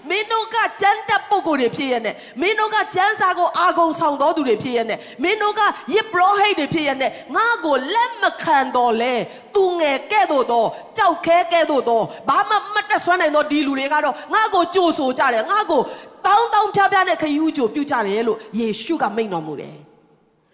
[0.09, 5.61] မင်းတို့ကကျမ်းတက်ပုဂ္ဂိုလ်တွေဖြစ်ရတဲ့မင်းတို့ကကျမ်းစာကိုအာဂုံဆောင်တော်သူတွေဖြစ်ရတဲ့မင်းတို့က
[5.93, 9.13] ယစ်ပရောဟိတ်တွေဖြစ်ရတဲ့ငါကိုလက်မခံတော်လဲ
[9.55, 10.65] သူငယ်ကဲ့သို့သော
[10.97, 15.81] ကြောက်ခဲကဲ့သို့သောဘာမှမတက်ဆွမ်းနိုင်သောဒီလူတွေကတော့ငါကိုကြိုဆိုကြတယ်ငါကို
[16.25, 19.75] တောင်းတောင်းဖြားဖြားနဲ့ခရီးဥကြိုပြုကြတယ်လို့ယေရှုကမိန့်တော်မူတယ်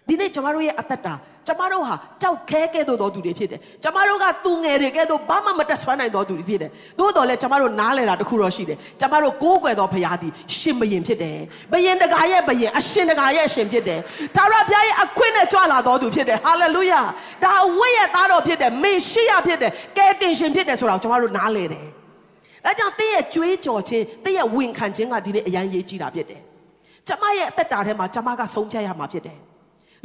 [0.06, 1.14] ဒီနေ့ကျွန်တော်တို့ရဲ့အသက်တာ
[1.46, 11.38] ကျမတို့ဟာကြောက်ခဲကဲ့သို့သောသူတွေဖြစ်တယ်။ကျမတို့ကသူငယ်တွေကဲ့သို့ဘာမှမတက်ဆွမ်းနိုင်သောသူတွေဖြစ်တယ်။သို့တော်လည်းကျမတို့နားလည်တာတခုတော့ရှိတယ်။ကျမတို့ကိုးကွယ်သောဘုရားသည်ရှင်ဘုရင်ဖြစ်တယ်။
[11.72, 14.00] ဘုရင်တကာရဲ့ဘုရင်အရှင်တကာရဲ့အရှင်ဖြစ်တယ်။
[14.36, 17.00] ဒါရဘုရားရဲ့အခွင့်နဲ့ကြွလာသောသူဖြစ်တယ်။ဟာလေလုယာ။
[17.44, 21.86] ဒါဝိရဲ့သားတော်ဖြစ်တယ်။မေရှိယဖြစ်တယ်။ကယ်တင်ရှင်ဖြစ်တယ်ဆိုတာကိုကျမတို့နားလည်တယ်။
[22.64, 26.40] ဒါကြောင့်တင်းရဲ့ကြွေးကြော်ခြင်းတင်းရဲ့ဝန်ခံခြင်းကဒီနေ့အရန်ရေးကြီးတာဖြစ်တယ်။
[27.08, 29.38] ကျမရဲ့အသက်တာထဲမှာကျမကဆုံးဖြတ်ရမှာဖြစ်တယ်။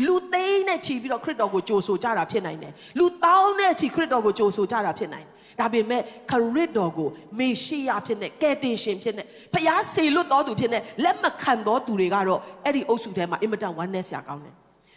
[0.05, 14.55] လူသိန်းနဲ့ချီပြီးတော့ခရစ်တော်ကိုကြိုဆိုကြတာဖြစ်နိုင်တယ်လူတောင်းနဲ့ချီခရစ်တော်ကိုကြိုဆိုကြတာဖြစ်နိုင်တယ်ဒါပေမဲ့ခရစ်တော်ကိုမေရှိယဖြစ်နေကယ်တင်ရှင်ဖြစ်နေဖျားစေလွတ်တော်သူဖြစ်နေလက်မခံတော်သူတွေကတော့အဲ့ဒီအုပ်စုထဲမှာအင်မတန်ဝမ်းနည်းစရာကောင်းတယ်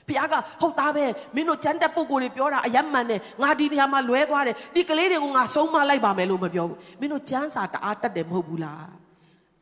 [0.09, 8.87] ဘုရားကဟုတ်သားပဲမင်းတို့ကျမ်းတက်ပုဂ္ဂိုလ်တွေပြောတာအယက်မှန်တယ်ငါဒီနေရာမှာလွဲသွားတယ်ဒီကလေးတွေကိုငါဆုံးမလိုက်ပါမယ်လို့မပြောဘူးမင်းတို့ကျမ်းစာတအားတက်တယ်မဟုတ်ဘူးလား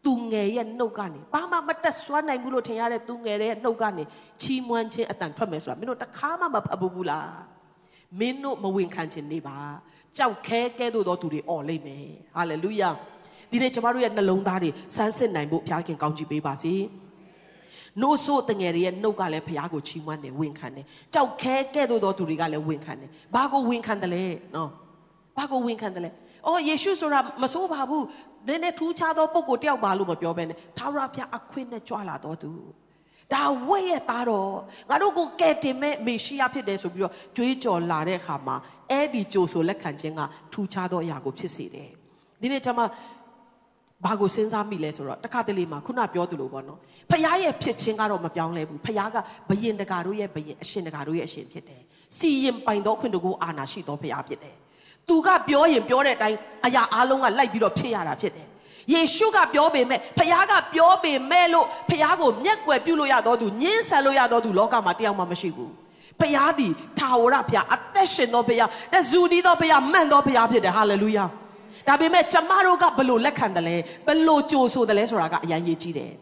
[0.06, 4.04] သူငယ်ရဲ့နှုတ်ကနေဘာမှမတက်ဆွမ်းနိုင်ဘူးလို့ထင်ရတဲ့သူငယ်ရဲ့နှုတ်ကနေ
[4.42, 7.30] ချီးမွမ်းခြင်းအတန်ထွက်မယ်ဆိုတာမင်းတို့တခါမှမဖတ်ဘူးလား
[8.18, 9.58] မင်းတို့မဝင်ခံခြင်းနေပါ
[10.16, 12.90] ကြောက်ခဲကဲသို့သောသူတွေអော်လိမ့်မယ်ဟာလေလုယာ
[13.50, 16.74] ဒီနေ့ကျမတို့ရဲ့နှလုံးသားတွေစမ်းစစ်နိုင်ဖို့ဘုရားခင်ကောင်းချီးပေးပါစေ
[18.02, 24.70] နိုးဆိုးတငယ်တွေရဲ့နှုတ်ကလည်းဘုရားကိုချီးမွမ်းတယ်ဝင်ခံတယ်ကြောက်ခဲကဲ့သို့သောသူတွေကလည်းဝင်ခံတယ်ဘာကိုဝင်ခံတယ်လဲနော်
[25.36, 26.10] ဘာကိုဝင်ခံတယ်လဲ
[26.46, 28.04] အော်ယေရှုဆိုတာမဆိုးပါဘူး
[28.48, 32.50] နည်းနည်းထူးခြားသောပုံကိုတယောက်ပါလို့မပြောဘဲနဲ့သာရဘုရားအခွင့်နဲ့ကြွလာတော်သူ
[33.34, 34.52] ဒါဝိရဲ့သားတော်
[34.90, 38.56] ငါတို့ကိုကယ်တင်မဲ့မေရှိယဖြစ်တယ်ဆိုပြီးတော့ကြွေးကြော်လာတဲ့အခါမှာ
[38.90, 40.20] အဲ့ဒီကြိုဆိုလက်ခံခြင်းက
[40.52, 41.90] ထူးခြားသောအရာကိုဖြစ်စေတယ်
[42.40, 42.80] ဒီနေ့ကျွန်မ
[44.04, 46.78] ဘာကိုစဉ်းစားမိလဲဆိုတော့တခါတလေမှာခုနပြောသလိုပေါ့နော်
[47.10, 49.16] ဖခင်ရဲ့ဖြစ်ခြင်းကတော့မပြောင်းလဲဘူးဖခင်က
[49.48, 51.82] ဘယင်တကာတို့ရဲ့ဘယင်အရှင်တကာတို့ရဲ့အရှင်ဖြစ်တယ်
[52.18, 54.56] စီရင်ပိုင်သောခွင့်တကူအာနာရှိသောဖရားဖြစ်တယ်
[55.08, 58.48] သူကပြောရင်ပြောတဲ့အတိုင်းအရာအလုံးကလိုက်ပြီးတော့ဖြစ်ရတာဖြစ်တယ်
[58.92, 65.72] ယေရှုကပြောပေမဲ့ဖခင်ကပြောပေမဲ့လို့ဖခင်ကိုမျက်ကွယ်ပြုလို့ရတော့သူညှင်းဆန်လို့ရတော့သူလောကမှာတယောက်မှမရှိဘူး
[66.20, 71.24] ဖခင်သည်ထာဝရဖခင်အသက်ရှင်သောဖခင်တဇူနီးသောဖခင်မှန်သောဖခင်ဖြစ်တယ်ဟာလေလုယာ
[71.88, 76.12] ဒါပေမဲ့ကျမတို့ကဘလို့လက်ခံတယ်လဲဘလို့ကြိုဆိုတယ်လဲဆိုတာကအရင်ရေးကြည့်တယ်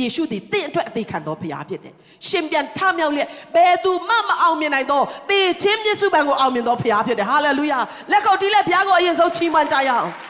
[0.00, 1.94] ယေရှုသည်တင့်အတွက်အသေးခံသောဖခင်ဖြစ်တယ်။
[2.28, 7.78] ရှင်ပြန်ထမြောက်လျက်ဘယ်သူမှမအောင်မြင်နိုင်သောသေခြင်းမြစ်စုပံကိုအောင်မြင်သောဖခင်ဖြစ်တယ်။ဟာလေလုယာ။
[8.10, 10.10] လက်ခုပ်တီးလက်ဖခင်ကိုအရင်ဆုံးချီးမွမ်းကြရအောင်။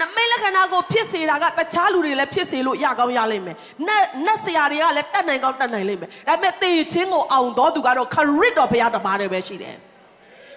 [0.00, 3.56] နမိတ်လက္ခဏာကိုဖြစ်စေတာကတခြားလူတွေလည်းဖြစ်စေလို့ရကောင်းရလိမ့်မယ်။
[3.86, 9.76] နတ်နတ်ဆရာတွေကလည်းတတ်နိုင်ကောင်းတတ်နိုင်လိမ့်မယ်။ဒါပေမဲ့သေခြင်းကိုအောင်တော်သူကတော့ခရစ်တော်ဘုရားတပါးတည်းပဲရှိတယ်။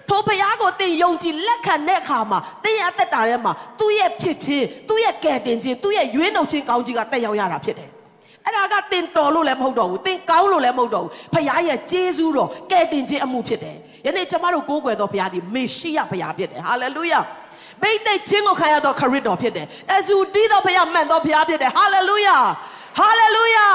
[0.08, 7.90] ထိုဘုရားကိုသင်ယုံကြည်လက်ခံတဲ့အခါမှာသင်ရဲ့အသက်တာထဲမှာသူ့ရဲ့ဖြစ်ခြင်းသူ့ရဲ့ကယ်တင်ခြင်းသူ့ရဲ့ရွေးနှုတ်ခြင်းကောင်းကြီးကတက်ရောက်ရတာဖြစ်တယ်။
[8.46, 17.20] အဲ့ဒါကသင်တော်လို့လည်းမဟုတ်တော့ဘူးသင်ကောင်းလို့လည်းမဟုတ်တော့ဘူးဖခင်ရဲ့ဂျေဇူးတော်ကယ်တင်ခြင်းအမှုဖြစ်တယ်။ယနေ့ကျမတို့ကိုးကွယ်တော်ဘုရားသည်မေရှိယဘုရားဖြစ်တယ်။ဟာလေလုယာ။
[17.82, 19.66] ဘိတ်သိက်ခြင်းကိုခံရသောခရစ်တော်ဖြစ်တယ်။
[19.96, 22.38] အဇူတီးသောဘုရားမှန်သောဘုရားဖြစ်တယ်။ဟာလေလုယာ။
[22.98, 23.68] ဟာလေလုယာ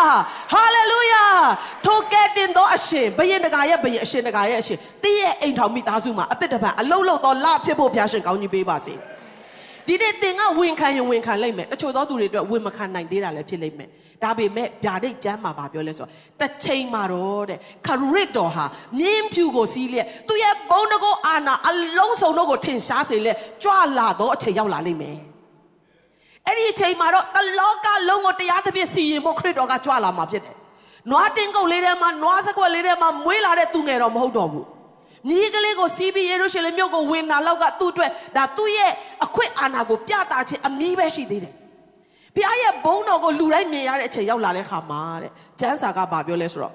[0.53, 1.23] ဟာလေလုယာ
[1.85, 8.93] ထိုကဲ့တင်သောအရှင်ဘယင်တကာရဲ့ဘယင်အရှင်တကာရဲ့အရှင်တင်းရဲ့အိမ်ထောင်မိသားစုမှာအသက်တပံအလုံးလုံးသောလဖြစ်ဖို့ဘုရားရှင်ကောင်းကြီးပေးပါစေ
[9.87, 13.89] ဒီနေ့သင်ကဝင်ခံရင်ဝင်ခံလိုက်မယ်တချို့သောသူတွေအတွက်ဝင်မခံနိုင်သေးတာလည်းဖြစ်လိမ့်မယ်
[14.23, 18.65] ဒါပေမဲ့ဗျာဒိတ်ကျမ်းမှာဗာပြောလဲဆိုတော့တစ်ချိန်မှာတော့တဲ့ခရစ်တော်ဟာ
[18.99, 25.19] မြင်းဖြူကိုစီးလျက်သူရဲ့ဘုံတကောအာနာအလုံးစုံတို့ကိုထင်ရှားစေလျက်ကြွလာတော့အချိန်ရောက်လာလိမ့်မယ်
[26.47, 30.55] အဲ့ဒီအချိန်မှာတော့တလောကလုံးကိုတရားသဖြင့်စီရင်ဖို့ခရစ်တော်ကကြွလာမှာဖြစ်တယ်
[31.11, 34.65] နွားတင်းကုတ်လေးထဲမှာနွားစကွက်လေးထဲမှာမွေးလာတဲ့သူငယ်တော်မဟုတ်တော့ဘူး
[35.29, 38.91] ညီကလေးကိုစီးပြီးယေရုရှလင်မြို့ကိုဝင်လာလောက်ကသူ့အတွက်ဒါသူ့ရဲ့
[39.25, 41.53] အခွင့်အာဏာကိုပြသခြင်းအမီးပဲရှိသေးတယ်
[42.35, 46.73] ဘုရားရဲ့ဘုန်းတော်ကိုလူတိုင်းမြင်ရတဲ့အချိန်ရောက်လာတဲ့ခါမှာတဲ့ကျမ်းစာကဘာပြောလဲဆိုတော့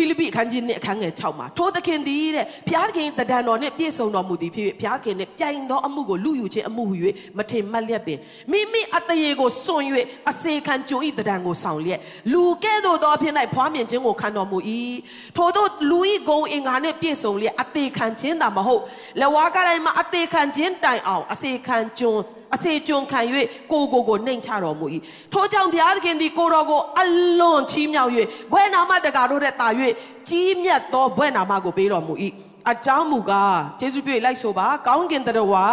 [0.00, 6.94] ဖိလိပ္ပိအခန်းကြီး2အခန်းငယ်6မှာထိုသခင်သည်တဲ့ဘုရားသခင်တဒံတော်နှင့်ပြည့်စုံတော်မူသည်ဖြစ်ဘုရားသခင်နှင့်ပြိုင်သောအမှုကိုလူယူခြင်းအမှုဟု၍
[7.38, 8.18] မထင်မှတ်လျက်ပင်
[8.50, 9.84] မိမိအတရေကိုစွန့်၍
[10.30, 12.00] အစေခံကြုံဤတဒံကိုဆောင်လျက်
[12.32, 14.58] လူကဲ့သို့သောအဖြစ်၌ဖွားမြင်ခြင်းကိုခံတော်မူ၏
[15.36, 18.82] ထို့သောလူဤဂုံအင်္ဂါနှင့်ပြည့်စုံလျက်အသေးခံခြင်းသာမဟုတ်
[19.20, 22.14] လက်ဝါးကတိုင်းမှာအသေးခံခြင်းတိုင်အောင်အစေခံကြုံ
[22.56, 23.20] အစေကျွန်ခံ၍
[23.72, 24.86] ကိုကိုကိုနှိမ်ချတော်မူ၏
[25.32, 27.04] ထို့ကြောင့်ဘုရားသခင်သည်ကိုတော်ကိုအ
[27.40, 28.12] လွန်ချီးမြှောက်၍
[28.52, 29.68] ဘွဲ့နာမတကာတို့တဲ့တာ၍
[30.28, 32.14] ကြီးမြတ်သောဘွဲ့နာမကိုပေးတော်မူ၏
[32.70, 35.64] အကြောင်းမူကားယေရှုပြည့်လိုက်ဆိုပါကောင်းကင်တရဝါ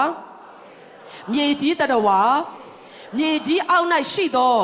[1.34, 2.20] မြေကြီးတရဝါ
[3.18, 4.58] မြေကြီးအောက်၌ရှိသော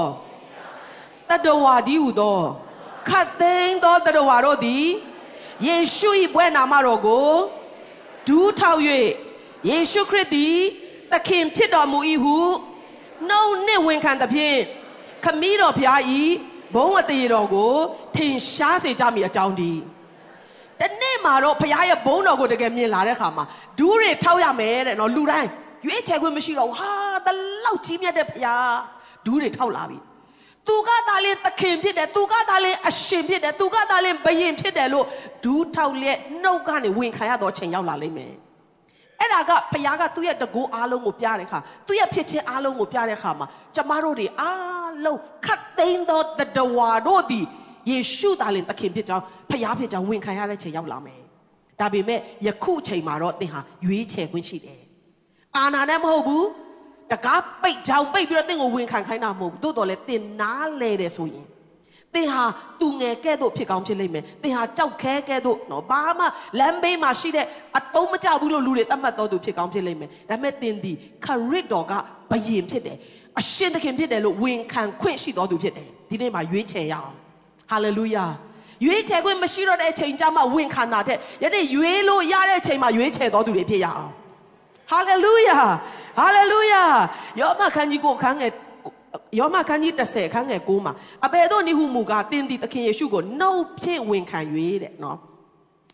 [1.29, 2.39] တတဝါဒီဟုသော
[3.07, 4.85] ခတ်သိမ်းသောတရဝါတို့သည်
[5.67, 7.29] ယေရှု၏ဘွဲ့နာမတော်ကို
[8.27, 8.81] ဒူးထောက်၍
[9.69, 10.57] ယေရှုခရစ်သည်
[11.13, 12.37] သခင်ဖြစ်တော်မူ၏ဟု
[13.29, 14.57] နှုတ်နှင့်ဝန်ခံသဖြင့်
[15.25, 16.21] ခမည်းတော်ဖျားဤ
[16.75, 17.73] ဘုံအသေးတော်ကို
[18.15, 19.73] ထင်ရှားစေကြမိအကြောင်းဒီ
[20.79, 23.45] တနေ့မှာတော့ဖျားရဲ့ဘုံတော်ကိုတကယ်မြင်လာတဲ့ခါမှာ
[23.79, 25.49] ဒူးတွေထောက်ရမယ်တဲ့နော်လူတိုင်း
[25.85, 26.91] ရွေးချယ်ခွင့်မရှိတော့ဟာ
[27.25, 27.27] တ
[27.63, 28.73] လောက်ကြီးမြတ်တဲ့ဖျား
[29.25, 29.99] ဒူးတွေထောက်လာပြီ
[30.67, 35.05] သူကသာလင်သခင်ဖြစ်တယ်သူကသာလင်အရှင်ဖြစ်တယ်သူကသာလင်ဘယင်ဖြစ်တယ်လို့
[35.43, 38.33] ဒူးထောက်လက်နှုတ်ကနေဝင်ခံရတော့ချိန်ရောက်လာလိမ့်မယ်
[39.19, 47.45] အဲ့ဒါကဘုရားကသူ့ရဲ့တကူအားလုံးကိုပြတဲ့ခါသူ့ရဲ့ဖြစ်ခြင်းအားလုံးကိုပြတဲ့ခါမှာကျမတို့တွေအားလုံးခတ်သိမ်းသောတတဝါတို့သည်
[47.89, 51.21] ယေရှုသားလင်သခင်ဖြစ်ကြောင်းဘုရားဖြစ်ကြောင်းဝန်ခံရတဲ့ချိန်ရောက်လာမယ်
[51.79, 54.81] ဒါပေမဲ့ယခုချိန်မှာတော့သင်ဟာရွေးချယ်ခွင့်ရှိတယ်
[55.57, 56.47] အာနာနဲ့မဟုတ်ဘူး
[57.11, 61.45] တကားပိတ်ကြောင်ပိတ်ပြီးတော့သင်ကိုဝန်ခံခိုင်းတာမဟုတ်ဘူးတိုးတော်လဲသင်နားလဲတယ်ဆိုရင်
[62.15, 62.43] သင်ဟာ
[62.79, 66.25] သူငယ်ကဲ့သို့ဖြစ်ကောင်းဖြစ်လိမ့်မယ်သင်ဟာကြောက်ခဲကဲ့သို့နော်ဘာမှ
[66.59, 67.45] လမ်းဘေးမှာရှိတဲ့
[67.77, 70.91] အတုံးမကြဘူးလို့လူတွေသတ်မှတ်တော်သူဖြစ်ကောင်းဖြစ်လိမ့်မယ်ဒါပေမဲ့သင်ဒီ
[71.25, 71.93] ခရစ်တော်က
[72.31, 72.97] ဘယင်ဖြစ်တယ်
[73.39, 77.13] အရှင်သခင်ဖြစ်တယ်လို့ဝန်ခံခွင့်ရှိတော်သူဖြစ်တယ်ဒီနေ့မှာရွေးချယ်ရအောင်
[77.71, 78.25] ဟာလေလုယာ
[78.85, 84.11] ရွေးချယ်ခွင့်မရှိတော့တဲ့အချိန်ကျမှဝန်ခံတာတဲ့ယနေ့ရွေးလို့ရတဲ့အချိန်မှာရွေးချယ်တော်သူတွေဖြစ်ရအောင်
[84.91, 85.59] ဟာလေလုယာ
[86.19, 86.83] ဟာလေလုယာ
[87.39, 88.51] ယောမခန်းကြီးကိုခန်းငယ်
[89.39, 90.93] ယောမခန်းကြီး30ခန်းငယ်9မှာ
[91.25, 94.39] အဘယ်သို့နိဟုမူကားတင်းသည်သခင်ယေရှုကိုနှုတ်ဖြင့်ဝန်ခံ၍
[94.83, 95.17] တဲ့နော်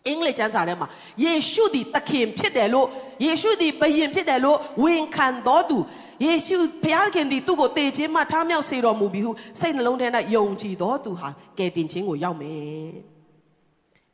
[0.06, 0.88] အင်္ဂလိပ်ကျမ်းစာထဲမှာ
[1.24, 2.86] ယေရှုသည်သခင်ဖြစ်တယ်လို့
[3.24, 5.78] ယေရှုသည်ဘယင်ဖြစ်တယ်လို့ဝန်ခံတော်သူ
[6.24, 12.90] ယေရှုဘုရားခင်သည်သူ့ကိုတည်ခြင်းမှထားမြောက်စေတော်မူပြီးဟုစိတ်နှလုံးထဲ၌ယုံကြည်တော်သူဟာကယ်တင်ခြင်းကိုရောက်မယ်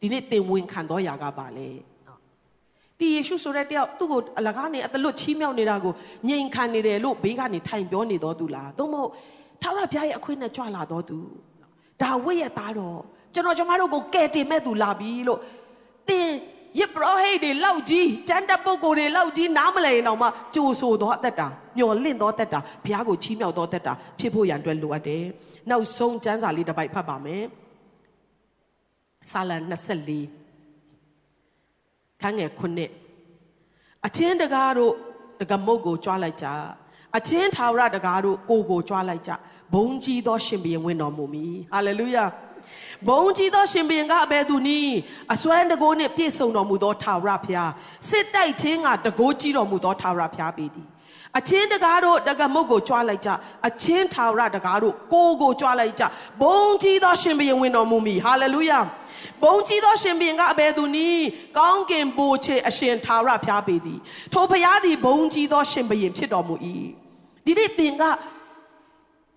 [0.01, 1.69] ဒီနေ့သင်ဝန်ခံတော်ရာကပါလေ
[3.03, 5.93] ဒီယေရှုဆိုတဲ့တယောက်သူ့ကိုအလကားနေအတလွတ်ချီးမြှောက်နေတာကို
[6.29, 9.11] ငြိမ်ခံနေတယ်လို့ဘေးကနေထိုင်ပြောနေတော်သူလားသို့မဟုတ်
[9.63, 11.19] ထာဝရဘုရားရဲ့အခွင့်နဲ့ကြွလာတော်သူ
[12.03, 12.99] ဒါဝိရဲ့သားတော်
[13.35, 15.41] ကျွန်တော်ကျမတို့ကိုကယ်တင်မဲ့သူလာပြီလို့
[16.09, 16.29] တင်
[16.81, 25.25] ယပရောဟိတ်တွေလောက်ကြီးကျမ်းတပုဂ္ဂိုလ်တွေလောက်ကြီးနားမလည်ရင်တော့မှကြိုဆိုသောအသက်တာမျော်လင့်သောအသက်တာဘုရားကိုချီးမြှောက်သောအသက်တာဖြစ်ဖို့ရန်အတွက်လိုအပ်တယ်
[25.71, 27.45] နောက်ဆုံးကျမ်းစာလေးတစ်ပိုက်ဖတ်ပါမယ်
[29.33, 30.42] စာလံ24
[32.23, 32.91] ခန်းငယ်ခုနှစ်
[34.07, 34.93] အချင်းတကားတို့
[35.41, 36.47] တကမုတ်ကိုကြွားလိုက်ကြ
[37.17, 39.31] အချင်းထာဝရတကားတို့ကိုကိုကြွားလိုက်ကြ
[39.75, 42.25] ဘုံကြီးသောရှင်ဘုရင်ဝင်တော်မူမီဟာလေလုယာ
[43.09, 44.95] ဘုံကြီးသောရှင်ဘုရင်ကအဘယ်သူနည်း
[45.33, 47.71] အစွမ်းတကိုးနှင့်ပြည့်စုံတော်မူသောထာဝရဘုရား
[48.09, 50.89] စစ်တိုက်ခြင်းကတကိုးကြီးတော်မူသောထာဝရဘုရားပေသည်
[51.39, 53.31] အချင်းတကားတို့တကမုတ်ကိုကြွားလိုက်ကြ
[53.69, 56.05] အချင်းထာဝရတကားတို့ကိုကိုကြွားလိုက်ကြ
[56.43, 58.79] ဘုံကြီးသောရှင်ဘုရင်ဝင်တော်မူမီဟာလေလုယာ
[59.43, 61.27] ဘုံကြီးသောရှင်ဘုရင်ကအဘယ်သူနည်း
[61.59, 63.99] ကောင်းကင်ဘိုးချေအရှင်ထာဝရဘုရားပေသည်
[64.33, 66.55] ထိုဘုရားသည်ဘုံကြီးသောရှင်ဘုရင်ဖြစ်တော်မူ၏
[67.45, 68.03] ဒီနေ့သင်က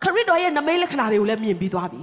[0.04, 2.02] ခရစ်တော်ရဲ့နမိတ်လက္ခဏာတွေကိုလည်းမြင်ပြီးသွားပြီ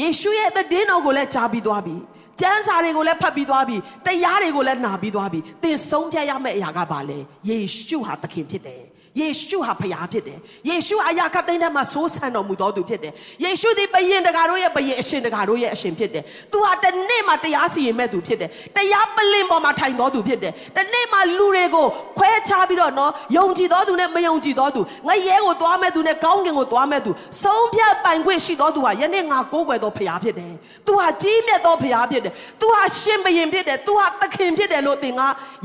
[0.00, 1.96] ယေရှုရဲ့သဒင်းတော်ကိုလည်းကြားပြီးသွားပြီ
[2.40, 3.76] ကျမ်းစာတွေကိုလည်းဖတ်ပြီးသွားပြီ
[4.06, 8.82] တရားတွေကိုလည်းနာပြီးသွားပြီသင်ဆုံးဖြတ်ရမယ့်အရာကဘာလဲယေရှုဟာသခင်ဖြစ်တယ်
[9.20, 13.12] ယေရှုဟာဖခင်ဖြစ်တယ်။ယေရှုအရာခတ်သိမ်းတဲ့မှာစိုးဆန်တော်မူတော်သူဖြစ်တယ်။
[13.44, 21.86] ယေရှုသည်ဘယင်တကာတို့ရဲ့ဘယင်အရှင်တကာတို့ရဲ့အရှင်ဖြစ်တယ်။သူဟာတနေ့မှတရားစီရင်မဲ့သူဖြစ်တယ်။တရားပလင်ပေါ်မှာထိုင်တော်သူဖြစ်တယ်။တနေ့မှလူတွေကို
[22.18, 27.10] ခွဲခြားပြီးတော့နော်ယုံကြည်တော်သူနဲ့မယုံကြည်တော်သူငရဲကိုသွားမဲ့သူနဲ့ကောင်းကင်ကိုသွားမဲ့သူ
[27.42, 30.52] ဆုံးဖြတ်ပိုင်ခွင့်ရှိတော်သူဟာယနေ့ငါကိုးကွယ်တော်ဖခင်ဖြစ်တယ်။
[30.86, 35.20] သူဟာကြီးမြတ်တော်ဖခင်ဖြစ်တယ်။သူဟာရှင်ဘယင်ဖြစ်တယ်။သူဟာသခင်ဖြစ်တယ်လို့သင်က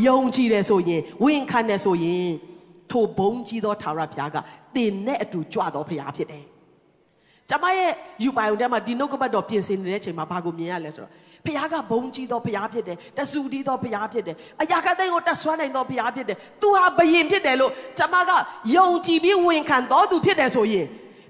[0.08, 2.49] ယုံကြည်တယ်ဆိုရင်ဝန်ခံတယ်ဆိုရင်
[2.92, 4.38] ထိုဘုံကြီးသောထာဝရဘုရားက
[4.76, 6.46] တင်နဲ့အတူကြွတော်ဘုရားဖြစ်တယ်။
[7.50, 7.92] ကျမရဲ့
[8.24, 11.12] ယူပိုင်ုံထဲမှာဒီနှုတ်ကပတ်တော်ပြင်ဆင်နေတဲ့အချိန်မှာဘာကိုမြင်ရလဲဆိုတော့
[11.46, 18.32] ဘုရားကဘုံကြီးသောဘုရားဖြစ်တယ်။တဆူတီးသောဘုရားဖြစ်တယ်။အရာကတဲ့ကိုတဆွမ်းနိုင်သောဘုရားဖြစ်တယ်။သူဟာဘယင်ဖြစ်တယ်လို့ကျမက
[18.76, 20.88] ယုံကြည်ပြီးဝန်ခံတော်သူဖြစ်တယ်ဆိုရင်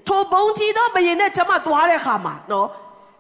[0.08, 2.67] ထိုဘုံကြီးသောဘယင်နဲ့ကျမသွားတဲ့အခါမှာနော်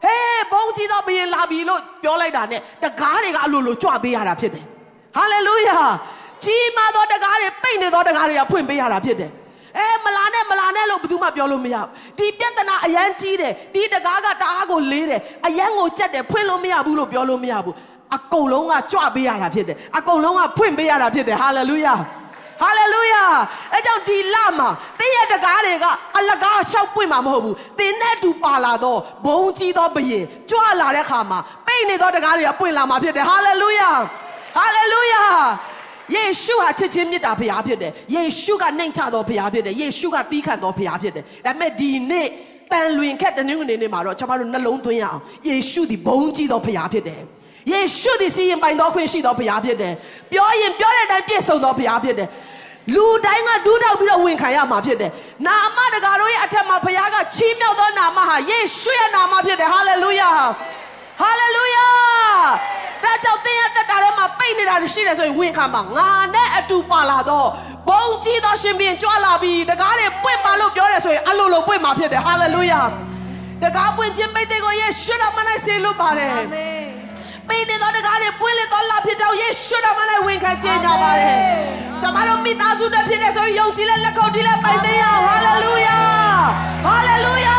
[0.03, 4.65] ဟေးဘုံကြီးသောဘယင်လာပြီလို့ပြောလိုက်တာနဲ့တကားတွေကအလိုလိုကြွပေးရတာဖြစ်တယ်။
[5.15, 5.79] ဟာလေလုယာ။
[6.45, 9.31] ကြီးမားသောတကားတွေပိတ်နေသောတကားတွေကဖွင့်ပေးရတာဖြစ်တယ်
[9.77, 17.75] အဲမလာနဲ့မလာနဲ့လို့ဘယ်သူမှပြောလို့မရဘူးဒီပြဿနာအရန်ကြီးတယ်ဒီတကားကတအားကိုလေးတယ်အရန်ကိုကြက်တယ်ဖွင့်လို့မရဘူးလို့ပြောလို့မရဘူး
[18.15, 21.95] အကုန်လုံးကကြွပေးရတာဖြစ်တယ်အကုန်လုံးကဖွင့်ပေးရတာဖြစ်တယ်ဟာလေလုယာ
[22.61, 23.23] ဟာလေလုယာ
[23.73, 25.85] အဲကြောင့်ဒီလမှာတင်းရဲ့တကားတွေက
[26.17, 33.91] အလကားရှောက်ပွင့်မှာမဟုတ်ဘူးတင်းနဲ့တူပါလာတော့ဘုံကြီးသောဘယင်ကြွလာတဲ့ခါမှာပိတ်နေသောတကားတွေကပွင့်လာမှာဖြစ်တယ်ဟာလေလုယာ
[34.57, 35.23] ဟာလေလုယာ
[36.15, 42.27] ယေရှုဟာချစ်ချင်းမြတ်တာဘုရားဖြစ်တယ်ယေရှုကနှိမ်ချတော်ဘုရားဖြစ်တယ်ယေရှုကတီးခတ်တော်ဘုရားဖြစ်တယ်ဒါပေမဲ့ဒီနေ့
[42.71, 45.19] တန်လွင်ခက်တနင်္ဂနွေနေ့မှာတော့ကျွန်တော်တို့နှလုံးသွင်းရအောင်
[45.49, 47.21] ယေရှုဒီဘုန်းကြီးတော်ဘုရားဖြစ်တယ်
[47.71, 49.93] ယေရှုဒီစီရင်ပိုင်တော်ခွင့်ရှိတော်ဘုရားဖြစ်တယ်
[50.31, 52.29] ပြောရင်ပြောတဲ့အတိုင်းပြည့်စုံတော်ဘုရားဖြစ်တယ်
[52.95, 55.11] လူတိုင်းကဒူးထောက်ပြီးတော့ဝင်ခံရမှာဖြစ်တယ်။
[55.47, 60.31] နာမတကာတို့ရဲ့အထက်မှာဘုရားကချီးမြှောက်သောနာမဟာယေရှုရဲ့နာမဖြစ်တယ်။ဟာလေလုယာ။
[61.19, 61.87] ဟာလေလုယာ။
[63.03, 67.47] ဒါကြောင့်သင်ရဲ့တက်တာထဲမှာပိတ်နေတာရှိတယ်ဆိုရင်ဝင်ခံပါငါနဲ့အတူပါလာတော့
[67.87, 72.81] ဘုံကြီးသောရှင်ဘုရင်ကြွလာပြီတကားတွေပွင့်ပါလို့ပြောတယ်ဆိုရင်အလိုလိုပွင့်မှာဖြစ်တယ်ဟာလေလုယာ
[73.63, 76.83] တကားပွင့်ခြင်းပိတ်တဲ့ကိုယေရှုတော်မနဲ့ဆေလို့ပါတယ်အာမင်
[77.47, 81.35] ပိတ်နေသောတကားတွေပွင့်လေသောလာဖြစ်ကြောင်းယေရှုတော်မနဲ့ဝင်ခံခြင်းကြပါတယ်
[82.01, 85.99] ကျွန်မတို့မိသားစုတွေဖြစ်တဲ့ဆိုရင်ယုံကြည်လက်လက်ခုပ်တီးလက်ပိုင်သေးရဟာလေလုယာ
[86.85, 87.57] ဟာလေလုယာ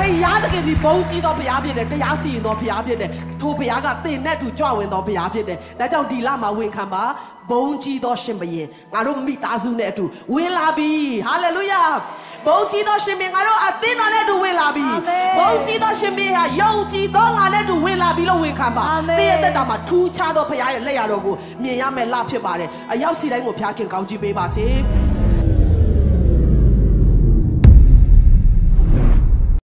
[0.00, 3.10] ဖယားတကယ်ဒီဘုံကြီးသောဖယားဖြစ်တယ်တရားစီရင်သောဖယားဖြစ်တယ်
[3.40, 7.02] ထိုဖယားကတင်နဲ့တူကြွဝင်သောဖယားဖြစ်တယ်ဒါကြောင့်ဒီလမှာဝင်ခံပါ
[7.50, 10.90] ဘုံကြီးသောရှင်ဘုရင်ငါတို့မိသားစုနဲ့အတူဝင်လာပြီ
[11.26, 11.82] ဟာလေလုယာ
[12.46, 14.86] ဘုံကြီးသောရှင်ဘုရင်ငါတို့အသင်းတော်နဲ့အတူဝင်လာပြီ
[15.38, 18.84] ဘုံကြီးသောရှင်ဘုရင်ဟာယုံကြည်သောငါနဲ့အတူဝင်လာပြီလို့ဝင်ခံပါ
[19.18, 24.66] တည့်ရဲ့တက်တာမှာထူးခြားသောဖယားရဲ့လက်ရတော်ကိုမြင်ရမယ်လဖြစ်ပါတယ်အရောက်စီတိုင်းကိုဖျားခင်ကောင်းကြီးပေးပါစေ